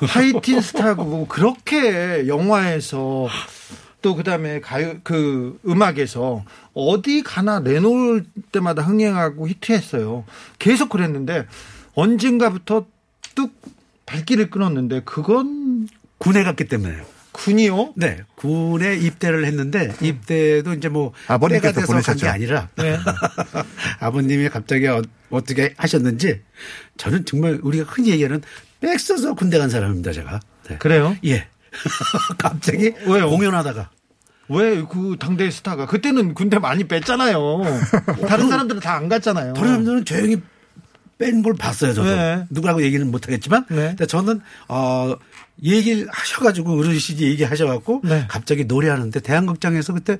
[0.00, 3.28] 하이틴 스타고 그렇게 영화에서
[4.00, 10.24] 또 그다음에 가요 그 음악에서 어디 가나 내놓을 때마다 흥행하고 히트했어요.
[10.58, 11.46] 계속 그랬는데
[11.94, 12.86] 언젠가부터
[13.34, 13.52] 뚝
[14.06, 17.04] 발길을 끊었는데 그건 군에 갔기 때문에요.
[17.32, 17.94] 군이요?
[17.96, 22.28] 네, 군에 입대를 했는데 입대도 이제 뭐 아버님께서 때가 돼서 간게 보내셨죠?
[22.28, 22.98] 아니라 네.
[24.00, 26.42] 아버님이 갑자기 어, 떻게 하셨는지
[26.98, 28.42] 저는 정말 우리가 흔히 얘기하는
[28.80, 30.40] 빽 써서 군대 간 사람입니다, 제가.
[30.68, 30.76] 네.
[30.78, 31.16] 그래요?
[31.24, 31.46] 예.
[32.38, 33.30] 갑자기 왜요?
[33.30, 33.90] 공연하다가
[34.48, 37.62] 왜그 당대 스타가 그때는 군대 많이 뺐잖아요.
[38.28, 39.54] 다른 사람들은 다 안 갔잖아요.
[39.54, 40.36] 다른 사람들은 조용히
[41.18, 42.10] 뺀 걸 봤어요, 저도.
[42.14, 42.44] 네.
[42.50, 43.64] 누구라고 얘기는 못 하겠지만.
[43.70, 43.76] 네.
[43.90, 45.14] 근데 저는, 어,
[45.62, 48.24] 얘기를 하셔가지고, 어르신이 얘기하셔갖고, 네.
[48.28, 50.18] 갑자기 노래하는데, 대한극장에서 그때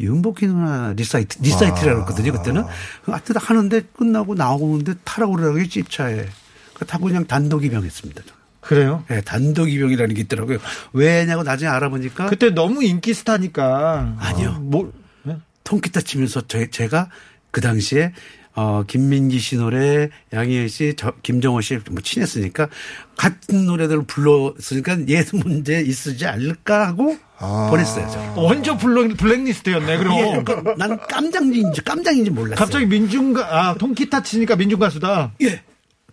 [0.00, 2.64] 윤복희 누나 리사이틀, 리사이틀이라고 했거든요, 그때는.
[3.04, 6.26] 하여튼 하는데 끝나고 나오는데 타라고 그러더라고요, 집차에.
[6.74, 8.22] 그 타고 그냥 단독 입영했습니다.
[8.22, 8.34] 저는.
[8.60, 9.04] 그래요?
[9.08, 10.58] 네, 단독 입영이라는 게 있더라고요.
[10.92, 12.26] 왜냐고 나중에 알아보니까.
[12.26, 14.16] 그때 너무 인기 스타니까.
[14.18, 14.54] 아니요.
[14.56, 15.36] 어, 뭐, 네?
[15.62, 17.10] 통기타 치면서 저, 제가
[17.50, 18.12] 그 당시에
[18.56, 22.68] 어, 김민기 씨 노래, 양희애 씨, 저, 김정호 씨, 뭐 친했으니까
[23.16, 28.08] 같은 노래들을 불렀으니까 얘도 문제 있으지 않을까 하고 보냈어요.
[28.12, 28.40] 저.
[28.40, 30.18] 완전 블랙, 블랙리스트였네, 그럼.
[30.18, 32.56] 예, 그러니까 난 깜장인지 깜장인지 몰랐어요.
[32.56, 35.32] 갑자기 민중가, 아, 통기타 치니까 민중가수다.
[35.42, 35.62] 예.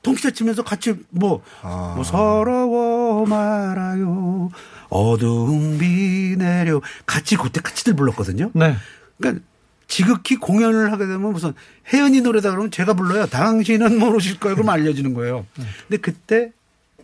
[0.01, 4.49] 통기타 치면서 같이 뭐, 뭐 서러워 말아요.
[4.89, 6.81] 어두운 비 내려.
[7.05, 8.49] 같이 그때 같이들 불렀거든요.
[8.55, 8.75] 네.
[9.19, 9.45] 그러니까
[9.91, 11.53] 지극히 공연을 하게 되면 무슨
[11.91, 13.25] 혜연이 노래다 그러면 제가 불러요.
[13.27, 14.55] 당신은 모르실 거예요.
[14.55, 15.45] 그럼 알려주는 거예요.
[15.53, 16.53] 근데 그때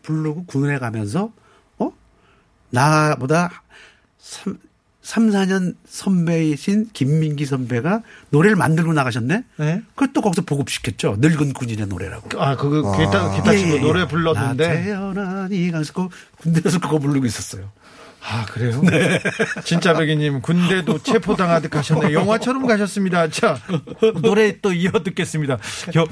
[0.03, 1.33] 부르고 군에 가면서
[1.79, 1.91] 어?
[2.69, 3.61] 나보다
[4.19, 4.57] 3,
[5.01, 9.43] 3 4년 선배이신 김민기 선배가 노래를 만들고 나가셨네?
[9.57, 9.81] 네.
[9.89, 11.17] 그걸 또 거기서 보급시켰죠.
[11.19, 12.41] 늙은 군인의 노래라고.
[12.41, 13.79] 아, 그거 기타, 기타 치고 예, 예, 예.
[13.81, 14.83] 노래 나 불렀는데.
[14.83, 17.69] 태어난 이강서 그 군대에서 그거 부르고 있었어요.
[18.23, 18.81] 아, 그래요?
[18.83, 19.21] 네.
[19.63, 22.11] 진짜 백이님, 군대도 체포당하듯 가셨네.
[22.13, 23.29] 영화처럼 가셨습니다.
[23.29, 23.57] 자,
[24.21, 25.57] 노래 또 이어 듣겠습니다.
[25.95, 26.05] 여,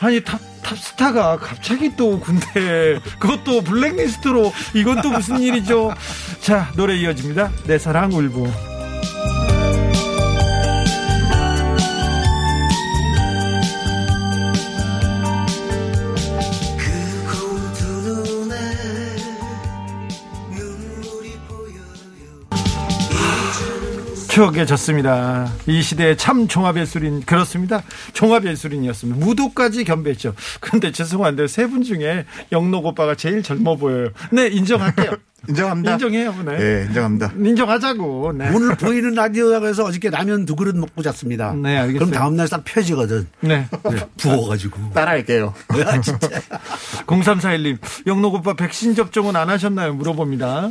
[0.00, 5.94] 아니, 탑, 탑스타가 갑자기 또 군대, 그것도 블랙리스트로, 이건 또 무슨 일이죠?
[6.40, 7.52] 자, 노래 이어집니다.
[7.66, 8.73] 내 사랑 울보.
[24.34, 25.48] 추억에 졌습니다.
[25.68, 27.84] 이 시대의 참 종합예술인 그렇습니다.
[28.14, 29.24] 종합예술인이었습니다.
[29.24, 30.34] 무도까지 겸비했죠.
[30.60, 34.08] 근데 죄송한데 세 분 중에 영록 오빠가 제일 젊어 보여요.
[34.32, 35.12] 네 인정할게요.
[35.48, 35.92] 인정합니다.
[35.92, 36.34] 인정해요.
[36.44, 36.52] 네.
[36.60, 37.32] 예, 인정합니다.
[37.38, 38.32] 인정하자고.
[38.36, 38.50] 네.
[38.52, 41.52] 오늘 보이는 라디오라고 해서 어저께 라면 두 그릇 먹고 잤습니다.
[41.54, 41.98] 네, 알겠어요.
[41.98, 43.26] 그럼 다음날 싹 펴지거든.
[43.40, 43.66] 네.
[43.90, 44.90] 네, 부어가지고.
[44.94, 45.54] 따라할게요.
[45.68, 46.28] 아, 진짜.
[47.06, 49.94] 0341님 영록 오빠 백신 접종은 안 하셨나요?
[49.94, 50.70] 물어봅니다.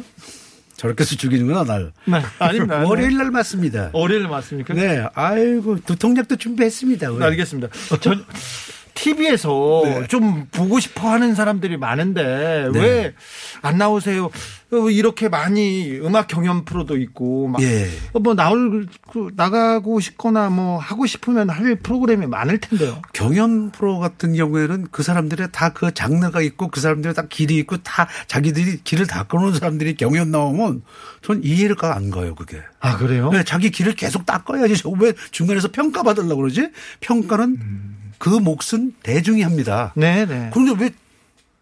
[0.76, 1.92] 저렇게 해서 죽이는구나, 날.
[2.06, 2.22] 네.
[2.40, 2.80] 아닙니다.
[2.82, 2.86] 네.
[2.86, 3.90] 월요일 날 맞습니다.
[3.94, 4.74] 월요일 맞습니까?
[4.74, 5.06] 네.
[5.14, 7.10] 아이고, 두통약도 준비했습니다.
[7.10, 7.70] 네, 알겠습니다.
[8.02, 8.16] 저
[8.94, 10.08] TV에서 네.
[10.08, 14.30] 좀 보고 싶어 하는 사람들이 많은데 왜안 나오세요?
[14.72, 17.88] 어, 이렇게 많이 음악 경연 프로도 있고 막 예.
[18.14, 23.00] 어, 뭐 나올 그 나가고 싶거나 뭐 하고 싶으면 할 프로그램이 많을 텐데요.
[23.14, 27.78] 경연 프로 같은 경우에는 그 사람들의 다 그 장르가 있고 그 사람들의 다 길이 있고
[27.78, 30.84] 다 자기들이 길을 다 끊어놓은 사람들이 경연 나오면
[31.22, 32.60] 전 이해가 안 가요, 그게.
[32.80, 33.30] 아 그래요?
[33.34, 34.78] 왜 자기 길을 계속 닦아야지.
[34.78, 36.70] 저왜 중간에서 평가 받으려고 그러지?
[37.00, 37.58] 평가는
[38.24, 39.92] 그 몫은 대중이 합니다.
[39.98, 40.50] 네, 네.
[40.54, 40.92] 그런데 왜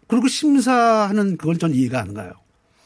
[0.06, 2.34] 그리고 심사하는 그걸 전 이해가 안 가요.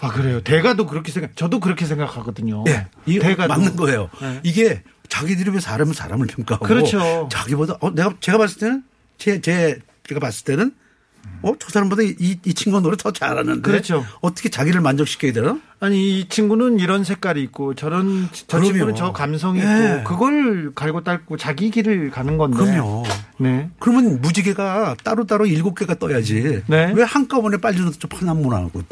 [0.01, 0.41] 아 그래요.
[0.41, 1.37] 대가도 그렇게 생각.
[1.37, 2.65] 저도 그렇게 생각하거든요.
[2.69, 2.87] 예.
[3.05, 4.09] 이 대가도 맞는 거예요.
[4.23, 4.41] 네.
[4.45, 7.29] 이게 자기들이 왜 사람을 사람을 평가하고 그렇죠.
[7.31, 8.83] 자기보다 어 내가 제가 봤을 때는
[9.19, 10.75] 제, 제 제가 봤을 때는
[11.43, 14.05] 어 저 사람보다 이, 이 친구 노래 더 잘하는데 그렇죠.
[14.21, 15.59] 어떻게 자기를 만족시켜야 되나?
[15.79, 18.65] 아니 이 친구는 이런 색깔이 있고 저런 저 그럼요.
[18.73, 19.99] 친구는 저 감성이 예.
[20.01, 22.57] 있고 그걸 갈고 닦고 자기 길을 가는 건데.
[22.57, 23.05] 그럼요.
[23.39, 23.71] 네.
[23.79, 26.63] 그러면 무지개가 따로따로 일곱 개가 떠야지.
[26.67, 26.93] 네.
[26.97, 28.83] 왜 한꺼번에 빨리 넣어서 파남 보냐고,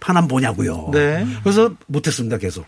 [0.00, 0.90] 파남 보냐고요.
[0.92, 1.26] 네.
[1.42, 2.66] 그래서 못했습니다, 계속.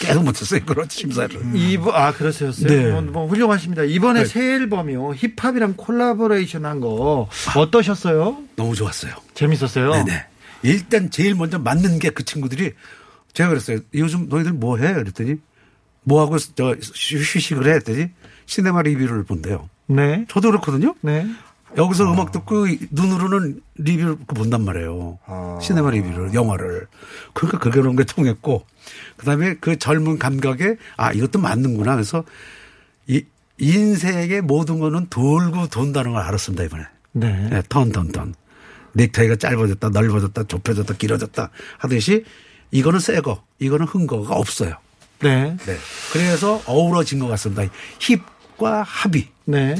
[0.00, 1.36] 계속 못했어요, 그런 심사를.
[1.54, 2.66] 이번 아 그러셨어요.
[2.68, 2.90] 네.
[2.90, 3.84] 뭐, 뭐 훌륭하십니다.
[3.84, 4.26] 이번에 네.
[4.26, 8.38] 새 앨범이요 힙합이랑 콜라보레이션 한 거 어떠셨어요?
[8.56, 9.12] 너무 좋았어요.
[9.34, 9.92] 재밌었어요.
[9.92, 10.24] 네네.
[10.62, 12.72] 일단 제일 먼저 맞는 게 그 친구들이
[13.34, 13.78] 제가 그랬어요.
[13.94, 14.92] 요즘 너희들 뭐 해?
[14.94, 15.36] 그랬더니
[16.02, 17.74] 뭐 하고 저 휴- 휴식을 해?
[17.74, 18.08] 했더니
[18.46, 19.68] 시네마 리뷰를 본대요.
[19.86, 20.24] 네.
[20.28, 20.94] 저도 그렇거든요.
[21.02, 21.26] 네.
[21.76, 25.18] 여기서 음악 듣고 눈으로는 리뷰를 본단 말이에요.
[25.62, 26.86] 시네마 리뷰를, 영화를.
[27.32, 28.64] 그러니까 그게 그런 게 통했고,
[29.16, 31.94] 그 다음에 그 젊은 감각에, 아, 이것도 맞는구나.
[31.94, 32.24] 그래서
[33.06, 33.22] 이
[33.58, 36.84] 인생의 모든 거는 돌고 돈다는 걸 알았습니다, 이번에.
[37.12, 37.48] 네.
[37.50, 38.34] 네, 턴, 턴, 턴.
[38.92, 42.24] 넥타이가 짧아졌다, 넓어졌다, 좁혀졌다, 길어졌다 하듯이
[42.70, 44.74] 이거는 새 거, 이거는 흥 거가 없어요.
[45.20, 45.56] 네.
[45.56, 45.76] 네.
[46.12, 47.62] 그래서 어우러진 것 같습니다.
[47.98, 48.20] 힙
[48.60, 49.28] 힙과 합의.
[49.46, 49.74] 네.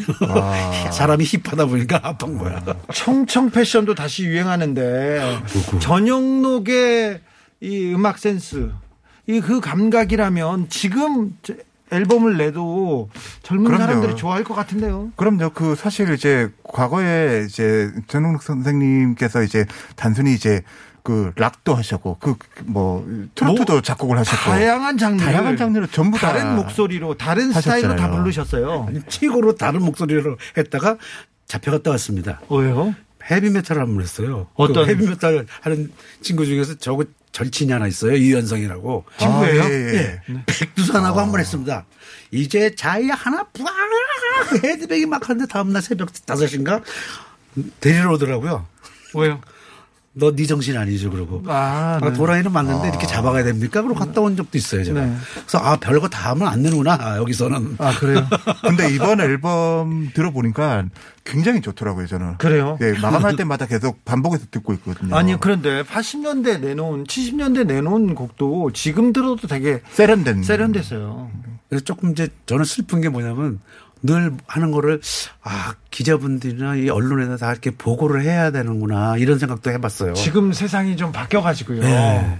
[0.92, 2.64] 사람이 힙하다 보니까 합한 거야.
[2.92, 5.38] 청청 패션도 다시 유행하는데
[5.78, 7.20] 전영록의
[7.60, 8.70] 이 음악 센스,
[9.28, 11.54] 이 그 감각이라면 지금 저-
[11.92, 13.10] 앨범을 내도
[13.42, 13.82] 젊은 그럼요.
[13.84, 15.10] 사람들이 좋아할 것 같은데요.
[15.16, 15.50] 그럼요.
[15.50, 19.66] 그 사실 이제 과거에 이제 전홍록 선생님께서 이제
[19.96, 20.62] 단순히 이제
[21.02, 22.34] 그 락도 하셨고 그
[22.64, 27.94] 뭐 트로트도 작곡을 하셨고 다양한 장르, 다양한 장르로 전부 다 다른 목소리로, 다른 스타일로 다
[27.94, 28.18] 하셨잖아요.
[28.22, 28.84] 부르셨어요.
[28.88, 30.96] 아니, 최고로 다른 목소리로 했다가
[31.46, 32.40] 잡혀갔다 왔습니다.
[32.48, 32.94] 왜요?
[33.30, 34.46] 헤비메탈을 한번 했어요.
[34.54, 34.84] 어떤?
[34.84, 38.14] 그 헤비메탈 하는 친구 중에서 저거 절친이 하나 있어요.
[38.14, 39.04] 이현성이라고.
[39.18, 39.62] 친구예요?
[39.62, 40.20] 아, 예, 예.
[40.28, 40.42] 예.
[40.46, 41.84] 백두산하고 한번 했습니다.
[42.30, 43.70] 이제 자이 하나 부아
[44.64, 46.82] 헤드뱅이 막 하는데 다음날 새벽 5시인가
[47.80, 48.66] 데리러 오더라고요.
[49.14, 49.40] 왜요?
[50.12, 52.12] 너 네 정신 아니죠 그러고 아, 아, 네.
[52.12, 53.80] 도라이는 맞는데 이렇게 잡아가야 됩니까?
[53.80, 55.00] 그러고 갔다 온 적도 있어요 제가.
[55.04, 55.16] 네.
[55.34, 57.76] 그래서 아 별거 다 하면 안 되는구나 아, 여기서는.
[57.78, 58.26] 아, 그래요?
[58.66, 60.86] 근데 이번 앨범 들어보니까
[61.24, 62.38] 굉장히 좋더라고요, 저는.
[62.38, 62.76] 그래요?
[62.80, 65.14] 예, 마감할 때마다 계속 반복해서 듣고 있거든요.
[65.14, 70.42] 아니, 그런데 80년대 내놓은, 70년대 내놓은 곡도 지금 들어도 되게 세련된.
[70.42, 71.30] 세련됐어요.
[71.68, 73.60] 그래서 조금 이제 저는 슬픈 게 뭐냐면
[74.02, 75.00] 늘 하는 거를
[75.42, 80.14] 아 기자분들이나 이 언론에다 다 이렇게 보고를 해야 되는구나 이런 생각도 해봤어요.
[80.14, 81.80] 지금 세상이 좀 바뀌어가지고요.
[81.82, 82.38] 네.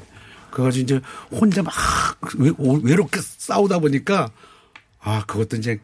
[0.50, 1.72] 그래가지고 이제 혼자 막
[2.38, 4.30] 외- 외롭게 싸우다 보니까
[5.00, 5.78] 아 그것도 이제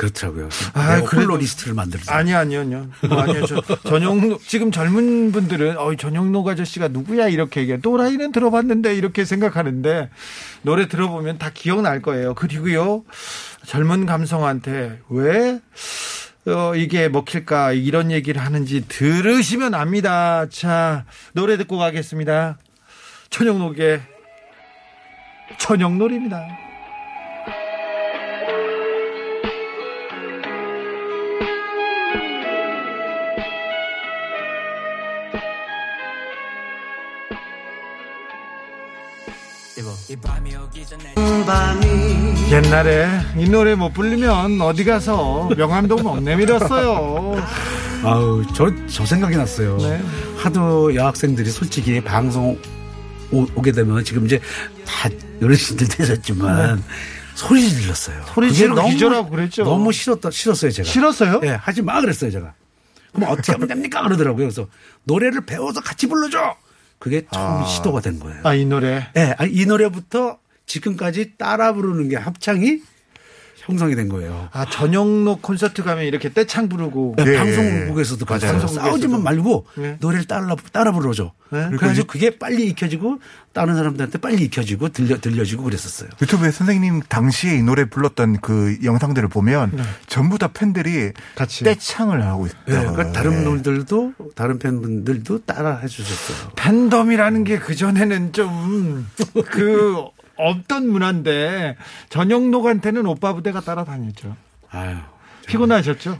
[0.00, 0.48] 그렇더라고요.
[0.72, 2.14] 아, 홀로 리스트를 만들자.
[2.14, 2.88] 아니, 아니요, 아니요.
[3.06, 3.44] 뭐 아니요.
[3.44, 7.28] 저, 전용록, 지금 젊은 분들은, 어, 전용록 아저씨가 누구야?
[7.28, 7.80] 이렇게 얘기해.
[7.82, 10.08] 또라이는 들어봤는데, 이렇게 생각하는데,
[10.62, 12.34] 노래 들어보면 다 기억날 거예요.
[12.34, 13.04] 그리고요,
[13.66, 15.60] 젊은 감성한테 왜,
[16.46, 17.72] 어, 이게 먹힐까?
[17.72, 20.48] 이런 얘기를 하는지 들으시면 압니다.
[20.48, 22.56] 자, 노래 듣고 가겠습니다.
[23.28, 24.00] 천영록의
[25.58, 26.69] 천영놀입니다.
[42.50, 47.36] 옛날에 이 노래 못 부르면 어디 가서 명함도 못 내밀었어요.
[48.02, 49.76] 아우 저 저 생각이 났어요.
[49.78, 50.02] 네.
[50.36, 52.58] 하도 여학생들이 솔직히 방송
[53.30, 54.40] 오, 오게 되면 지금 이제
[54.84, 55.08] 다
[55.42, 56.82] 어르신들 되셨지만
[57.34, 58.16] 소리 질렀어요.
[58.18, 58.32] 네.
[58.34, 59.62] 소리 지르고 너무- 기절하고 그랬죠.
[59.64, 60.88] 너무 싫었다 싫었어요 제가.
[60.88, 61.40] 싫었어요?
[61.44, 62.52] 예, 하지 마 그랬어요 제가.
[63.14, 64.46] 그럼 어떻게 하면 됩니까 그러더라고요.
[64.46, 64.66] 그래서
[65.04, 66.38] 노래를 배워서 같이 불러줘.
[67.00, 68.40] 그게 처음 시도가 된 거예요.
[68.44, 69.08] 아, 이 노래.
[69.16, 72.82] 예, 아니, 이 노래부터 지금까지 따라 부르는 게 합창이
[73.70, 74.48] 형성이 된 거예요.
[74.52, 77.14] 아, 전영록 콘서트 가면 이렇게 떼창 부르고.
[77.16, 78.40] 네, 예, 방송국에서도 맞아요.
[78.40, 78.52] 그래요.
[78.52, 78.90] 방송국에서도.
[78.90, 79.96] 싸우지만 말고 네.
[80.00, 81.32] 노래를 따라 따라 불러줘.
[81.52, 81.66] 네.
[81.68, 83.18] 그래가지고 그게 빨리 익혀지고
[83.52, 86.08] 다른 사람들한테 빨리 익혀지고 들려 들려지고 그랬었어요.
[86.22, 89.72] 유튜브에 선생님 당시에 이 노래 불렀던 그 영상들을 보면
[90.06, 91.12] 전부 다 팬들이 네.
[91.34, 91.64] 같이.
[91.64, 92.92] 떼창을 하고 네, 있어요.
[92.92, 96.52] 그러니까 다른 분들도 다른 팬분들도 따라 해주셨어요.
[96.56, 99.06] 팬덤이라는 게 그 전에는 좀,
[99.50, 100.04] 그,
[100.48, 101.76] 없던 문화인데,
[102.08, 104.36] 전영록한테는 오빠 부대가 따라다녔죠.
[104.70, 104.96] 아유,
[105.46, 106.18] 피곤하셨죠?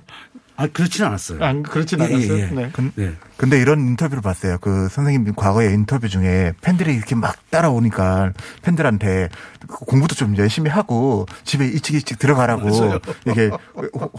[0.60, 1.42] 아 그렇지는 않았어요.
[1.42, 2.36] 안, 그렇진 예, 않았어요.
[2.36, 2.46] 예, 예.
[2.48, 2.70] 네.
[2.94, 3.12] 네.
[3.38, 4.58] 근데 이런 인터뷰를 봤어요.
[4.60, 9.30] 그 선생님 과거에 인터뷰 중에 팬들이 이렇게 막 따라오니까 팬들한테
[9.66, 12.98] 공부도 좀 열심히 하고 집에 일찍 일찍 들어가라고 맞아요.
[13.26, 13.50] 이게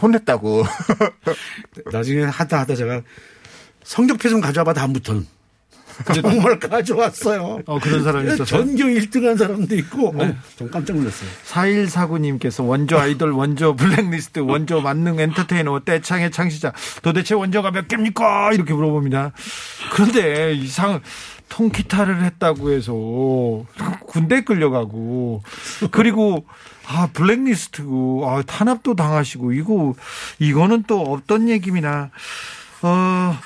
[0.02, 0.64] 혼냈다고.
[1.92, 3.02] 나중에 하다 하다 제가
[3.84, 5.24] 성적표 좀 가져와봐 다음부터는.
[6.20, 7.60] 정말 가져왔어요.
[7.66, 8.46] 어, 그런 사람이 있었어요?
[8.46, 11.28] 전교 1등 한 사람도 있고, 어, 좀 깜짝 놀랐어요.
[11.46, 16.72] 4149님께서 원조 아이돌, 원조 블랙리스트, 원조 만능 엔터테이너, 떼창의 창시자.
[17.02, 18.52] 도대체 원조가 몇 개입니까?
[18.52, 19.32] 이렇게 물어봅니다.
[19.92, 21.00] 그런데 이상,
[21.52, 22.92] 통기타를 했다고 해서
[24.06, 25.42] 군대 끌려가고
[25.90, 26.46] 그리고
[26.86, 29.94] 아 블랙리스트고 아 탄압도 당하시고 이거
[30.38, 32.10] 이거는 또 어떤 얘기입니다.
[32.80, 33.36] 어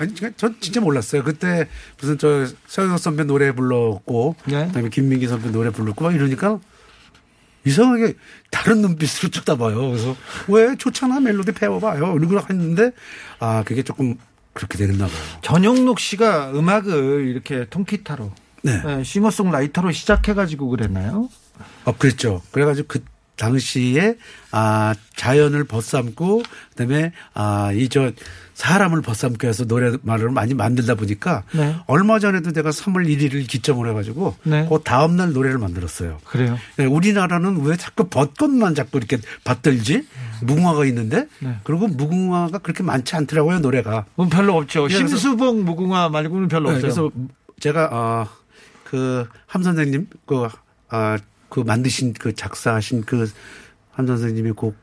[0.00, 1.22] 아니, 전 진짜 몰랐어요.
[1.22, 1.68] 그때
[2.00, 4.66] 무슨 저 서영석 선배 노래 불렀고, 네.
[4.66, 6.58] 그다음에 김민기 선배 노래 불렀고 막 이러니까
[7.66, 8.14] 이상하게
[8.50, 9.90] 다른 눈빛으로 쳐다봐요.
[9.90, 10.16] 그래서
[10.48, 12.16] 왜 좋잖아 멜로디 배워봐요.
[12.16, 12.92] 이러고 했는데
[13.38, 14.16] 아 그게 조금
[14.54, 15.22] 그렇게 되겠나 봐요.
[15.42, 18.32] 전영록 씨가 음악을 이렇게 통기타로
[18.62, 18.82] 네.
[18.82, 21.28] 네, 싱어송라이터로 시작해가지고 그랬나요?
[21.84, 22.40] 어, 그랬죠.
[22.50, 23.04] 그래가지고 그
[23.40, 24.16] 당시에
[24.52, 28.12] 아 자연을 벗삼고 그다음에 아이 저
[28.52, 31.76] 사람을 벗삼고 해서 노래말을 많이 만들다 보니까 네.
[31.86, 34.66] 얼마 전에도 내가 3월 1일을 기점으로 해가지고 네.
[34.68, 36.18] 그 다음 날 노래를 만들었어요.
[36.24, 36.58] 그래요.
[36.76, 40.06] 네, 우리나라는 왜 자꾸 벚꽃만 자꾸 이렇게 받들지
[40.42, 41.56] 무궁화가 있는데 네.
[41.64, 44.04] 그리고 무궁화가 그렇게 많지 않더라고요 노래가.
[44.18, 44.84] 음, 별로 없죠.
[44.90, 47.10] 예, 심수봉 무궁화 말고는 별로 네, 없어요.
[47.10, 47.10] 그래서
[47.60, 48.26] 제가
[48.84, 50.46] 아그함 선생님 그
[50.90, 51.18] 아
[51.50, 53.26] 그 만드신 그 작사하신 그함
[54.06, 54.74] 선생님의 곡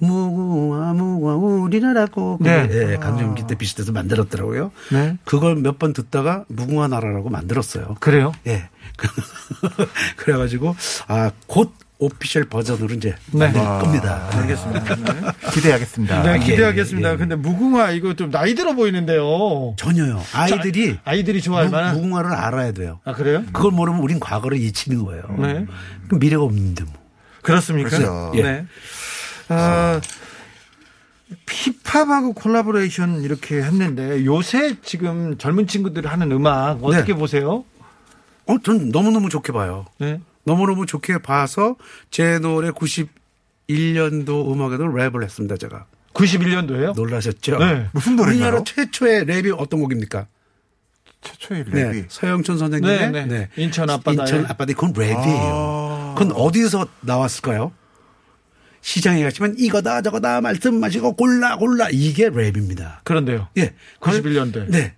[0.00, 2.68] 무궁화 무궁화 우리나라 고 네.
[2.70, 4.70] 예, 강정기 때 비슷해서 만들었더라고요.
[4.92, 5.16] 네.
[5.24, 7.96] 그걸 몇 번 듣다가 무궁화 나라라고 만들었어요.
[8.00, 8.32] 그래요?
[8.46, 8.68] 예.
[10.16, 10.74] 그래가지고
[11.06, 13.50] 아곧 오피셜 버전으로 이제 네.
[13.52, 14.28] 만들 겁니다.
[14.32, 14.94] 알겠습니다.
[14.96, 15.20] 네.
[15.52, 16.22] 기대하겠습니다.
[16.22, 17.08] 네, 예, 기대하겠습니다.
[17.08, 17.16] 예, 예.
[17.16, 19.74] 근데 무궁화 이거 좀 나이 들어 보이는데요.
[19.76, 20.22] 전혀요.
[20.32, 21.94] 아이들이 아이들이 좋아할 무- 만한.
[21.96, 23.00] 무궁화를 알아야 돼요.
[23.04, 23.42] 아 그래요?
[23.52, 25.24] 그걸 모르면 우린 과거를 잊히는 거예요.
[25.38, 25.66] 네.
[26.06, 26.92] 그럼 미래가 없는데 뭐.
[27.42, 27.88] 그렇습니까?
[27.90, 28.32] 그렇죠.
[28.34, 28.64] 네.
[29.48, 30.00] 아,
[31.48, 37.18] 힙합하고 콜라보레이션 이렇게 했는데 요새 지금 젊은 친구들이 하는 음악 어떻게 네.
[37.18, 37.64] 보세요?
[38.46, 39.86] 어, 전 너무너무 좋게 봐요.
[39.98, 40.20] 네.
[40.48, 41.76] 너무너무 좋게 봐서
[42.10, 45.84] 제 노래 91년도 음악에도 랩을 했습니다, 제가.
[46.14, 46.94] 91년도에요?
[46.96, 47.58] 놀라셨죠?
[47.58, 47.86] 네.
[47.92, 48.48] 무슨 노래인가요?
[48.48, 50.26] 우리나라 최초의 랩이 어떤 곡입니까?
[51.20, 51.72] 최초의 랩이.
[51.92, 52.06] 네.
[52.08, 53.48] 서영춘 선생님의 네, 네.
[53.56, 54.24] 인천 앞바다에.
[54.24, 56.14] 인천 앞바다에 그건 랩이에요.
[56.16, 57.72] 그건 어디서 나왔을까요?
[58.80, 63.04] 시장에 갔지만 이거다 저거다 말씀 마시고 골라 골라 이게 랩입니다.
[63.04, 63.48] 그런데요.
[63.58, 63.74] 예.
[64.00, 64.70] 91년도에.
[64.70, 64.94] 네.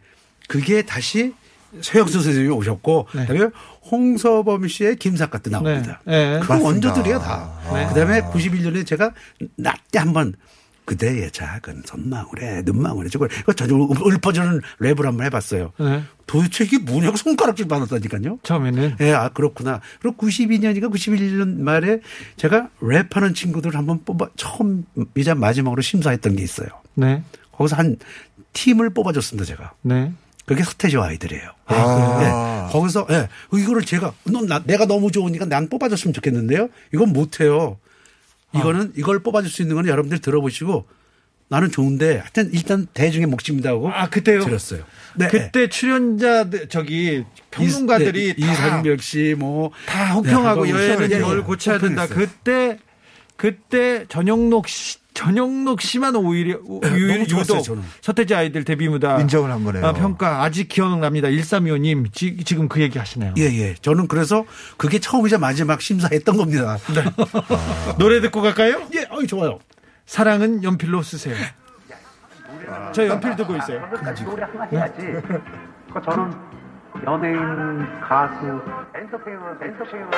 [0.47, 1.35] 그게 다시
[1.81, 3.27] 서영수 선생님이 오셨고 네.
[3.27, 3.51] 그다음에
[3.91, 6.01] 홍서범 씨의 김사과 때 나옵니다.
[6.05, 6.39] 네.
[6.39, 6.41] 네.
[6.41, 6.63] 그.
[6.63, 7.53] 원조들이야 다.
[7.73, 7.87] 네.
[7.89, 9.13] 그다음에 91년에 제가
[9.57, 10.35] 낮때 한번
[10.85, 15.73] 그대의 작은 손망울에 눈망울에 저걸 이거 전혀 읊어주는 랩을 한번 해봤어요.
[15.79, 16.03] 네.
[16.27, 18.41] 도대체 이게 뭐냐고 손가락질 받았다니까요.
[18.43, 19.81] 처음에는 예, 아, 그렇구나.
[20.01, 22.01] 그리고 92년인가 91년 말에
[22.37, 26.69] 제가 랩하는 친구들 한번 뽑아, 처음이자 마지막으로 심사했던 게 있어요.
[26.95, 27.23] 네.
[27.53, 27.97] 거기서 한
[28.53, 29.75] 팀을 뽑아줬습니다, 제가.
[29.83, 30.13] 네.
[30.51, 31.49] 그게 서태지와 아이들이에요.
[31.67, 32.19] 아.
[32.67, 32.73] 네.
[32.73, 36.69] 거기서, 예, 이거를 제가, 너, 나, 내가 너무 좋으니까 난 뽑아줬으면 좋겠는데요.
[36.93, 37.79] 이건 못해요.
[38.53, 40.87] 이거는, 이걸 뽑아줄 수 있는 건 여러분들 들어보시고
[41.51, 43.91] 나는 좋은데 하여튼 일단 대중의 몫입니다 하고.
[43.91, 44.45] 아 그때요?
[44.45, 44.85] 들었어요.
[45.17, 45.27] 네.
[45.27, 49.73] 그때 출연자 저기 평론가들이 이, 다, 이상벽 씨, 뭐.
[49.87, 51.19] 다 혹평하고 네, 예, 예.
[51.19, 52.07] 뭘 고쳐야 된다.
[52.07, 52.79] 그때
[53.37, 57.85] 그때 전영록 씨 전영록 씨만 오히려 유, 너무 좋았어요, 유독.
[58.01, 59.85] 서태지 아이들 데뷔 무다 인정을 한 거네요.
[59.85, 61.29] 아, 평가 아직 기억납니다.
[61.29, 62.11] 1325님
[62.47, 63.35] 지금 그 얘기 하시네요.
[63.37, 63.75] 예, 예.
[63.75, 64.47] 저는 그래서
[64.79, 66.79] 그게 처음이자 마지막 심사했던 겁니다.
[66.95, 67.05] 네.
[67.99, 68.81] 노래 듣고 갈까요?
[68.95, 69.59] 예, 어이, 좋아요.
[70.07, 71.35] 사랑은 연필로 쓰세요.
[72.95, 73.83] 저 연필 들고 있어요.
[74.25, 75.03] 노래 하나 해야지.
[75.93, 76.33] 그 저는
[77.05, 78.63] 연예인, 가수,
[78.95, 80.11] 엔터테이너, 엔터테이너.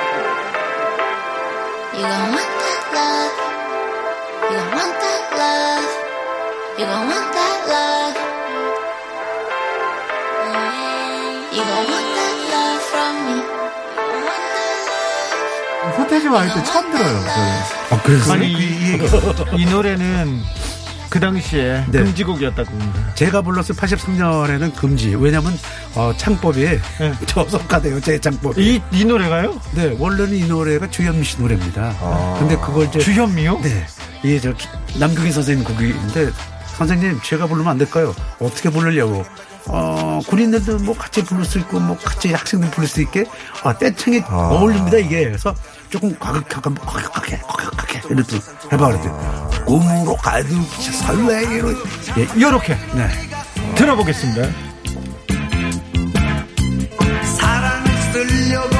[1.93, 3.42] You
[4.49, 5.89] gon' want that love.
[6.77, 8.15] You gon' want that love.
[11.53, 11.63] You gon' want that love.
[11.63, 13.35] You gon' want that love from me.
[13.35, 13.45] You
[14.09, 15.95] gon' want that love.
[15.97, 17.19] 서태지와 아이들 처음 들어요.
[17.19, 17.29] 저는.
[17.91, 18.97] 아, 그래서 아니 이,
[19.57, 20.41] 이 노래는
[21.13, 21.99] 그 당시에 네.
[21.99, 23.13] 금지곡이었다고 합니다.
[23.13, 25.13] 제가 불렀을 83년에는 금지.
[25.13, 25.53] 왜냐면,
[25.93, 26.79] 어, 창법이
[27.27, 28.59] 저속화돼요, 제 창법이.
[28.59, 29.61] 이, 이 노래가요?
[29.75, 32.35] 네, 원래는 이 노래가 주현미 씨 노래입니다.
[32.39, 32.97] 근데 그걸 이제.
[32.97, 33.59] 주현미요?
[33.61, 33.85] 네.
[34.23, 34.51] 이게 저
[34.99, 36.31] 남극인 선생님 곡인데
[36.77, 38.15] 선생님 제가 부르면 안 될까요?
[38.39, 39.23] 어떻게 부르려고?
[39.67, 43.25] 어, 군인들도 뭐 같이 부를 수 있고 뭐 같이 학생들 부를 수 있게
[43.63, 45.25] 아, 떼창이 어울립니다 이게.
[45.25, 45.55] 그래서
[45.89, 48.39] 조금 과격하게 과격하게 과격하게 이렇게
[48.71, 50.49] 해봐 그랬더니 꿈으로 가득
[51.05, 51.69] 설레기로
[52.17, 53.09] 예, 이렇게 네.
[53.75, 54.49] 들어보겠습니다.
[57.37, 58.72] 사랑을 쓰려고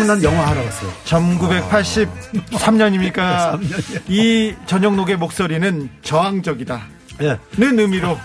[0.00, 0.90] 그러면 난 영화 하러 갔어요.
[1.04, 3.60] 1983년입니까?
[4.08, 6.80] 이 전영록의 목소리는 저항적이다.
[7.22, 7.38] 예.
[7.58, 8.18] 는 의미로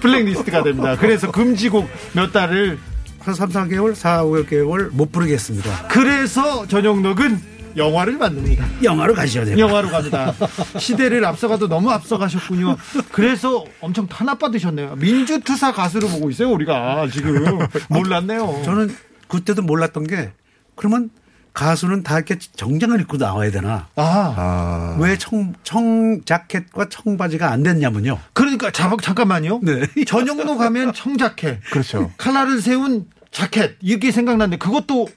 [0.00, 0.96] 블랙리스트가 됩니다.
[0.98, 2.78] 그래서 금지곡 몇 달을
[3.20, 5.86] 한 3, 4개월, 4, 5개월 못 부르겠습니다.
[5.88, 8.66] 그래서 전영록은 영화를 만듭니다.
[8.82, 9.56] 영화로 가셔야 돼요.
[9.58, 10.34] 영화로 갑니다.
[10.78, 12.76] 시대를 앞서가도 너무 앞서가셨군요.
[13.12, 14.96] 그래서 엄청 탄압받으셨네요.
[14.96, 17.60] 민주투사 가수로 보고 있어요, 우리가 지금.
[17.88, 18.62] 몰랐네요.
[18.64, 18.92] 저는
[19.28, 20.32] 그때도 몰랐던 게
[20.74, 21.10] 그러면
[21.52, 23.88] 가수는 다 이렇게 정장을 입고 나와야 되나?
[23.96, 24.96] 아, 아.
[24.98, 28.18] 왜 청, 청 자켓과 청바지가 안 됐냐면요.
[28.32, 29.60] 그러니까 자, 잠깐만요.
[29.62, 29.82] 네.
[30.06, 31.60] 전용로 가면 청자켓.
[31.70, 32.10] 그렇죠.
[32.16, 33.76] 칼라를 세운 자켓.
[33.80, 35.08] 이게 생각났는데 그것도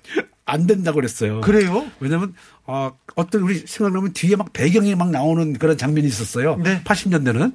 [0.45, 1.41] 안 된다고 그랬어요.
[1.41, 1.85] 그래요?
[1.99, 2.33] 왜냐면
[2.65, 6.57] 어, 어떤 우리 생각나면 뒤에 막 배경이 막 나오는 그런 장면이 있었어요.
[6.57, 6.81] 네.
[6.83, 7.53] 80년대는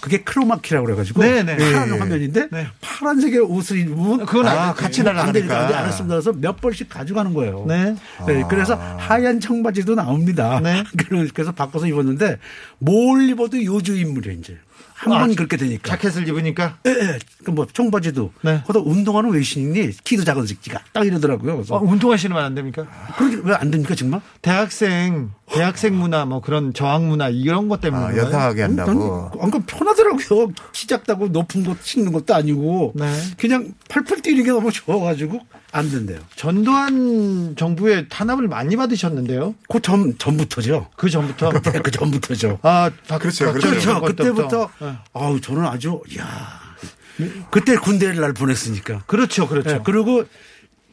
[0.00, 1.56] 그게 크로마키라고 그래가지고 네, 네.
[1.56, 1.98] 파란 네.
[1.98, 2.66] 화면인데 네.
[2.80, 4.82] 파란색의 옷을 입으면 그건 안 아, 돼.
[4.82, 5.58] 같이 날아가니까 안 되니까.
[5.60, 6.14] 되니까 안 했습니다.
[6.14, 7.64] 그래서 몇 벌씩 가져가는 거예요.
[7.66, 7.96] 네.
[8.26, 10.60] 네, 그래서 하얀 청바지도 나옵니다.
[10.60, 10.84] 네.
[11.34, 12.38] 그래서 바꿔서 입었는데
[12.78, 14.58] 뭘 입어도 요주 인물이에요 이제.
[14.94, 15.90] 한번 그렇게 되니까.
[15.90, 17.18] 자켓을 입으니까 예, 예.
[17.44, 18.32] 그뭐 청바지도.
[18.42, 18.62] 네.
[18.66, 21.54] 거기다 운동하는 외신이니 키도 작은 새끼가 딱 이러더라고요.
[21.54, 22.84] 그래서 어, 운동화 신으면 안 됩니까?
[23.16, 24.20] 그렇게 왜안 됩니까 정말?
[24.42, 28.16] 대학생 대학생 문화 뭐 그런 저항 문화 이런 것 때문에 아?
[28.16, 29.30] 연상하게 한다고.
[29.40, 30.52] 안그 편하더라고요.
[30.72, 33.12] 키 작다고 높은 거 신는 것도 아니고 네.
[33.36, 35.40] 그냥 팔팔 뛰는 게 너무 좋아가지고
[35.72, 36.18] 안 된대요.
[36.34, 39.54] 전두환 정부의 탄압을 많이 받으셨는데요.
[39.68, 40.88] 그 전, 전부터죠.
[40.96, 42.58] 그 전부터 네, 그 전부터죠.
[42.62, 43.68] 아 박- 그렇죠, 그렇죠.
[43.70, 44.00] 그렇죠.
[44.00, 44.94] 그때부터 네.
[45.12, 46.26] 아우 저는 아주 야
[47.50, 49.02] 그때 군대를 날 보냈으니까.
[49.06, 49.70] 그렇죠, 그렇죠.
[49.70, 50.24] 네, 그리고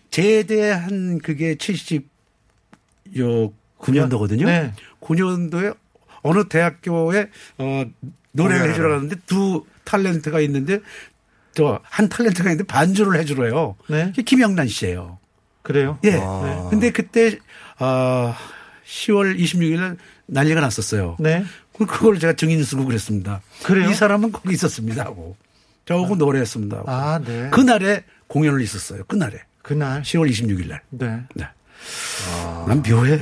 [0.09, 4.45] 제대한 그게 70요 9년도거든요.
[4.45, 4.73] 네.
[5.01, 5.76] 9년도에
[6.23, 7.86] 어느 대학교에 어
[8.32, 10.80] 노래를 해주러 가는데 두 탤런트가 있는데
[11.53, 13.76] 저 한 탤런트가 있는데 반주를 해주러 해요.
[13.88, 14.11] 네.
[14.26, 15.19] 김영란 씨예요.
[15.61, 15.97] 그래요?
[16.03, 16.15] 예.
[16.15, 16.69] 와.
[16.69, 17.39] 근데 그때
[17.80, 18.34] 어
[18.88, 19.97] 10월 26일 날
[20.28, 21.15] 난리가 났었어요.
[21.19, 21.45] 네.
[21.78, 23.41] 그- 그걸 제가 증인 쓰고 그랬습니다.
[23.63, 23.89] 그래요?
[23.89, 25.36] 이 사람은 거기 있었습니다 하고
[25.86, 26.78] 저하고 노래했습니다.
[26.78, 26.89] 하고.
[26.91, 27.49] 아, 네.
[27.51, 29.03] 그날에 공연을 있었어요.
[29.05, 30.82] 그날에 그날 10월 26일 날.
[30.89, 31.21] 네.
[31.36, 31.45] 네.
[32.67, 33.19] 난 묘해.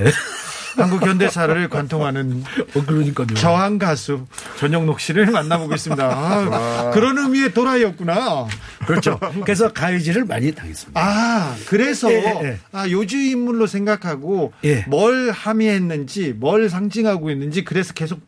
[0.76, 2.44] 한국 현대사를 관통하는
[2.76, 3.28] 어, 그러니까요.
[3.36, 4.26] 저항 가수
[4.58, 6.04] 전영록 씨를 만나보겠습니다.
[6.06, 8.48] 아, 그런 의미의 도라이였구나.
[8.86, 9.20] 그렇죠.
[9.44, 11.00] 그래서 가해질을 많이 당했습니다.
[11.00, 12.60] 아, 그래서 예, 예, 예.
[12.72, 14.84] 아, 요주 인물로 생각하고 예.
[14.88, 18.20] 뭘 함의했는지, 뭘 상징하고 있는지 그래서 계속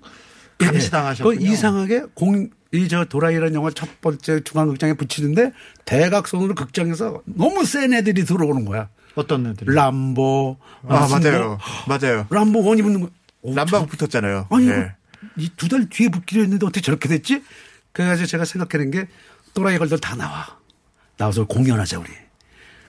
[0.58, 1.38] 감시당하셨군요.
[1.38, 5.52] 그 이상하게 공, 이저 도라이라는 영화 첫 번째 중앙극장에 붙이는데
[5.86, 8.90] 대각선으로 극장에서 너무 센 애들이 들어오는 거야.
[9.16, 9.74] 어떤 애들?
[9.74, 10.58] 람보.
[10.88, 11.48] 아, 무슨 맞아요.
[11.48, 12.28] 뭐 맞아요.
[12.30, 13.10] 람보 원 입는 거.
[13.42, 14.48] 오, 남방 붙었잖아요.
[14.50, 14.94] 아니, 예.
[15.38, 17.44] 이두 달 뒤에 붙기로 했는데 어떻게 저렇게 됐지?
[17.92, 19.08] 그래가지고 제가 생각하는 게
[19.54, 20.60] 또라이 걸들 다 나와.
[21.18, 22.10] 나와서 공연하자, 우리.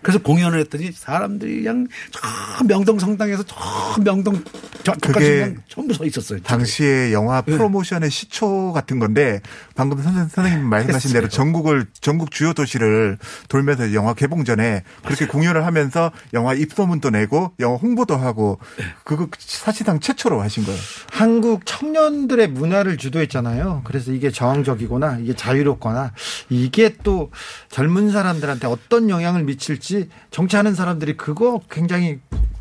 [0.07, 4.41] 그래서 공연을 했더니 사람들이 그냥 저 명동 성당에서 저 명동
[4.85, 6.41] 저까지 그냥 전부 서 있었어요.
[6.43, 7.51] 당시에 영화 네.
[7.51, 9.41] 프로모션의 시초 같은 건데
[9.75, 15.67] 방금 선생, 선생님 말씀하신 대로 전국을 전국 주요 도시를 돌면서 영화 개봉 전에 그렇게 공연을
[15.67, 18.61] 하면서 영화 입소문도 내고 영화 홍보도 하고
[19.03, 20.79] 그거 사실상 최초로 하신 거예요.
[21.11, 23.81] 한국 청년들의 문화를 주도했잖아요.
[23.83, 26.13] 그래서 이게 저항적이거나 이게 자유롭거나
[26.49, 27.33] 이게 또
[27.71, 29.96] 젊은 사람들한테 어떤 영향을 미칠지
[30.31, 32.19] 정치하는 사람들이 그거 굉장히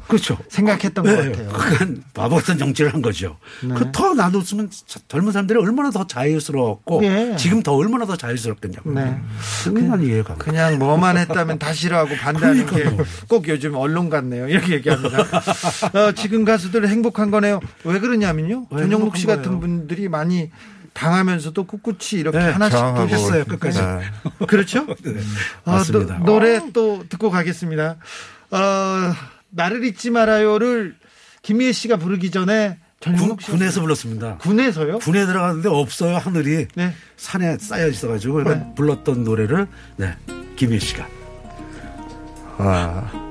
[0.07, 0.38] 그렇죠.
[0.49, 1.49] 생각했던 것 네, 같아요.
[1.49, 3.38] 그건 바보 같은 정치를 한 거죠.
[3.63, 3.73] 네.
[3.73, 4.69] 그더 나눴으면
[5.07, 7.36] 젊은 사람들이 얼마나 더 자유스러웠고 예.
[7.39, 8.91] 지금 더 얼마나 더 자유스럽겠냐고.
[8.91, 9.19] 네.
[9.63, 10.36] 그건 이해가.
[10.36, 12.83] 그냥 뭐만 했다면 다 싫어하고 반대하는 게
[13.27, 14.47] 꼭 요즘 언론 같네요.
[14.47, 15.17] 이렇게 얘기합니다.
[15.93, 17.59] 어, 지금 가수들 행복한 거네요.
[17.83, 18.67] 왜 그러냐면요.
[18.69, 19.59] 왜 전영록 씨 같은?
[19.59, 20.51] 분들이 많이
[20.96, 22.80] 당하면서도 꿋꿋이 이렇게 네, 하나씩
[23.10, 23.80] 했어요, 끝까지.
[23.80, 24.02] 네.
[24.48, 24.88] 그렇죠?
[25.66, 26.18] 아, 맞습니다.
[26.20, 27.98] 또 노래 또 듣고 가겠습니다.
[28.52, 28.58] 어,
[29.50, 30.96] 나를 잊지 말아요를
[31.43, 34.38] 김희애 씨가 부르기 전에 군, 군에서 불렀습니다.
[34.38, 35.00] 군에서요?
[35.00, 36.93] 군에 들어갔는데 없어요 하늘이 네.
[37.18, 39.68] 산에 쌓여 있어가지고 그러니까 불렀던 노래를
[39.98, 40.16] 네
[40.56, 41.08] 김일 씨가
[42.58, 43.24] 아,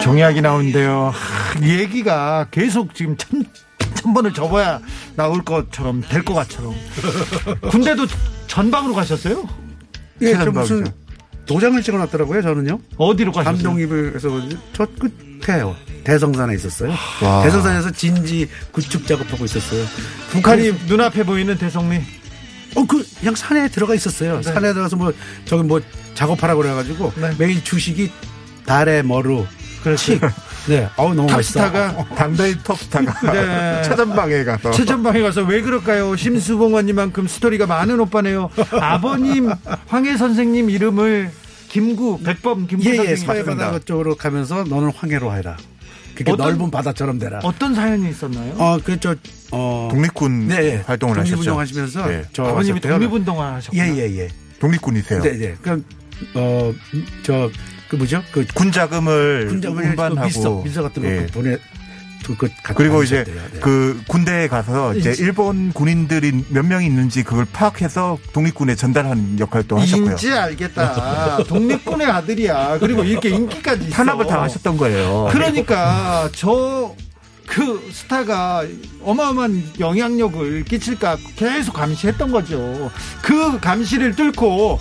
[0.00, 1.12] 종이학이 나오는데요.
[1.62, 3.44] 얘기가 계속 지금 천,
[3.94, 4.80] 천 번을 접어야
[5.16, 6.74] 나올 것처럼 될 것 같처럼.
[7.70, 8.06] 군대도
[8.46, 9.46] 전방으로 가셨어요?
[10.22, 10.50] 예, 저.
[10.50, 10.86] 무슨
[11.46, 13.54] 도장을 찍어놨더라고요 저는요 어디로 가셨어요?
[13.56, 14.30] 감독입을 해서
[14.72, 14.86] 저
[15.42, 17.42] 끝에요 대성산에 있었어요 와.
[17.42, 19.84] 대성산에서 진지 구축 작업하고 있었어요
[20.30, 22.00] 북한이 눈앞에 보이는 대성리.
[22.74, 25.12] 어 그 그냥 산에 들어가 있었어요 산에 들어가서 뭐
[25.44, 25.80] 저기 뭐
[26.14, 27.32] 작업하라고 그래가지고 네.
[27.38, 28.10] 매일 주식이
[28.66, 29.46] 달에 머루
[29.82, 30.18] 그렇지.
[30.66, 33.82] 네 어우 너무 탑스타가 당대의 톱스타가 네.
[33.88, 36.16] 최전방에 가서 최전방에 가서 왜 그럴까요?
[36.16, 38.48] 심수봉원님만큼 스토리가 많은 오빠네요.
[38.80, 39.50] 아버님
[39.88, 41.30] 황해 선생님 이름을
[41.68, 43.84] 김구 백범 김구 예예 선생님 서해바다 맞습니다.
[43.84, 45.56] 쪽으로 가면서 너는 황해로 해라.
[46.14, 47.40] 그게 어떤- 넓은 바다처럼 되라.
[47.42, 48.54] 어떤 사연이 있었나요?
[48.58, 49.14] 어, 그저
[49.50, 49.88] 어.
[49.90, 51.36] 독립군 네, 활동을 하셨죠.
[51.36, 52.24] 독립운동 하시면서 예.
[52.32, 52.80] 저 아버님이.
[52.80, 53.88] 독립운동을 하셨구나.
[53.88, 54.28] 예, 예, 예.
[54.60, 55.22] 독립군이세요.
[55.22, 55.54] 네, 네.
[55.60, 55.84] 그럼
[56.34, 57.50] 어저
[57.88, 58.22] 그 뭐죠?
[58.32, 61.26] 그 군 자금을 군자분이 운반하고 미서 미서 같은 거 예.
[61.26, 61.56] 보내
[62.24, 63.24] 그, 그 그리고 이제.
[63.24, 63.60] 네.
[63.60, 70.10] 그 군대에 가서 이제 일본 군인들이 몇명 있는지 그걸 파악해서 독립군에 전달하는 역할도 하셨고요.
[70.12, 71.44] 인지 알겠다.
[71.44, 72.78] 독립군의 아들이야.
[72.78, 73.96] 그리고 이렇게 인기까지 있어.
[73.96, 75.28] 탄압을 당하셨던 거예요.
[75.30, 76.94] 그러니까 저
[77.46, 78.64] 그 스타가
[79.02, 82.90] 어마어마한 영향력을 끼칠까 계속 감시했던 거죠.
[83.22, 84.78] 그 감시를 뚫고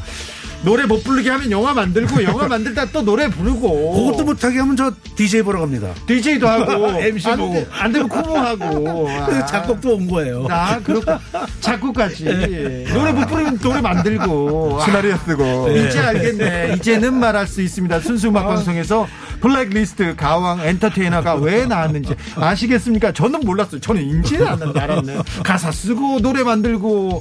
[0.64, 4.92] 노래 못 부르게 하면 영화 만들고 영화 만들다 또 노래 부르고 그것도 못하게 하면 저
[5.16, 5.90] DJ 보러 갑니다.
[6.08, 7.54] DJ도 하고 MC 안, 보고.
[7.54, 10.48] 돼- 안 되면 코보하고 그래서 작곡도 온 거예요.
[10.50, 11.12] 아 그렇고
[11.60, 15.70] 작곡까지 노래 못 부르면 노래 만들고 아, 시나리오 쓰고.
[15.72, 16.76] 이제 알겠네.
[16.78, 18.00] 이제는 말할 수 있습니다.
[18.00, 19.08] 순수 음악 방송에서
[19.42, 23.12] 블랙리스트 가왕 엔터테이너가 왜 나왔는지 아시겠습니까?
[23.12, 23.82] 저는 몰랐어요.
[23.82, 25.18] 저는 인지를 않는데 알았네.
[25.44, 27.20] 가사 쓰고 노래 만들고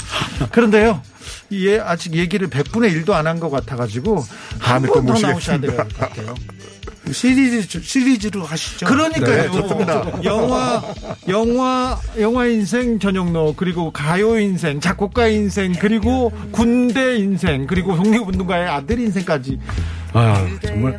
[0.52, 1.02] 그런데요.
[1.52, 4.24] 예, 아직 얘기를 100분의 1도 안 한 것 같아가지고
[4.60, 5.76] 다음에 한또번더 나오셔야 될.
[5.76, 6.34] 것 같아요.
[7.10, 8.86] 시리즈 시리즈로 하시죠.
[8.86, 9.50] 그러니까요.
[9.52, 10.24] 네.
[10.24, 10.82] 영화,
[11.28, 19.00] 영화, 영화 인생 전영록 그리고 가요 인생, 작곡가 인생 그리고 군대 인생 그리고 독립운동가의 아들
[19.00, 19.58] 인생까지.
[20.14, 20.98] 아 정말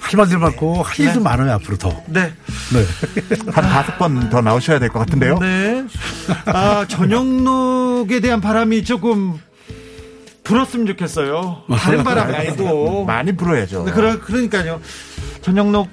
[0.00, 1.88] 할 말들 많고 할 일도 많아요 앞으로 더.
[2.06, 2.32] 네.
[2.72, 2.84] 네.
[3.50, 5.38] 한 다섯 번 더 나오셔야 될 것 같은데요.
[5.38, 5.84] 네.
[6.46, 9.38] 아, 전영록에 대한 바람이 조금
[10.44, 11.62] 불었으면 좋겠어요.
[11.78, 13.04] 다른 바람 말고.
[13.04, 13.84] 많이 불어야죠.
[13.84, 14.80] 네, 그러, 그러니까요.
[15.42, 15.88] 전영록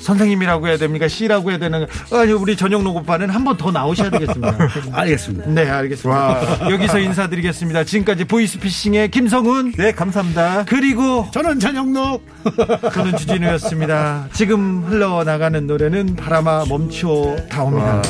[0.00, 1.06] 선생님이라고 해야 됩니까?
[1.06, 4.56] 씨라고 해야 되는, 아니, 우리 전영록 오빠는 한 번 더 나오셔야 되겠습니다.
[4.90, 5.46] 알겠습니다.
[5.50, 6.70] 네, 알겠습니다.
[6.72, 7.84] 여기서 인사드리겠습니다.
[7.84, 9.72] 지금까지 보이스피싱의 김성훈.
[9.76, 10.64] 네, 감사합니다.
[10.66, 12.26] 그리고 저는 전영록.
[12.92, 14.26] 저는 주진우였습니다.
[14.32, 18.02] 지금 흘러나가는 노래는 바람아 멈추어 다옵니다.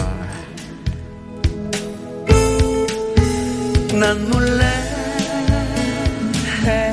[4.01, 4.65] 난 몰래
[6.63, 6.92] mujer.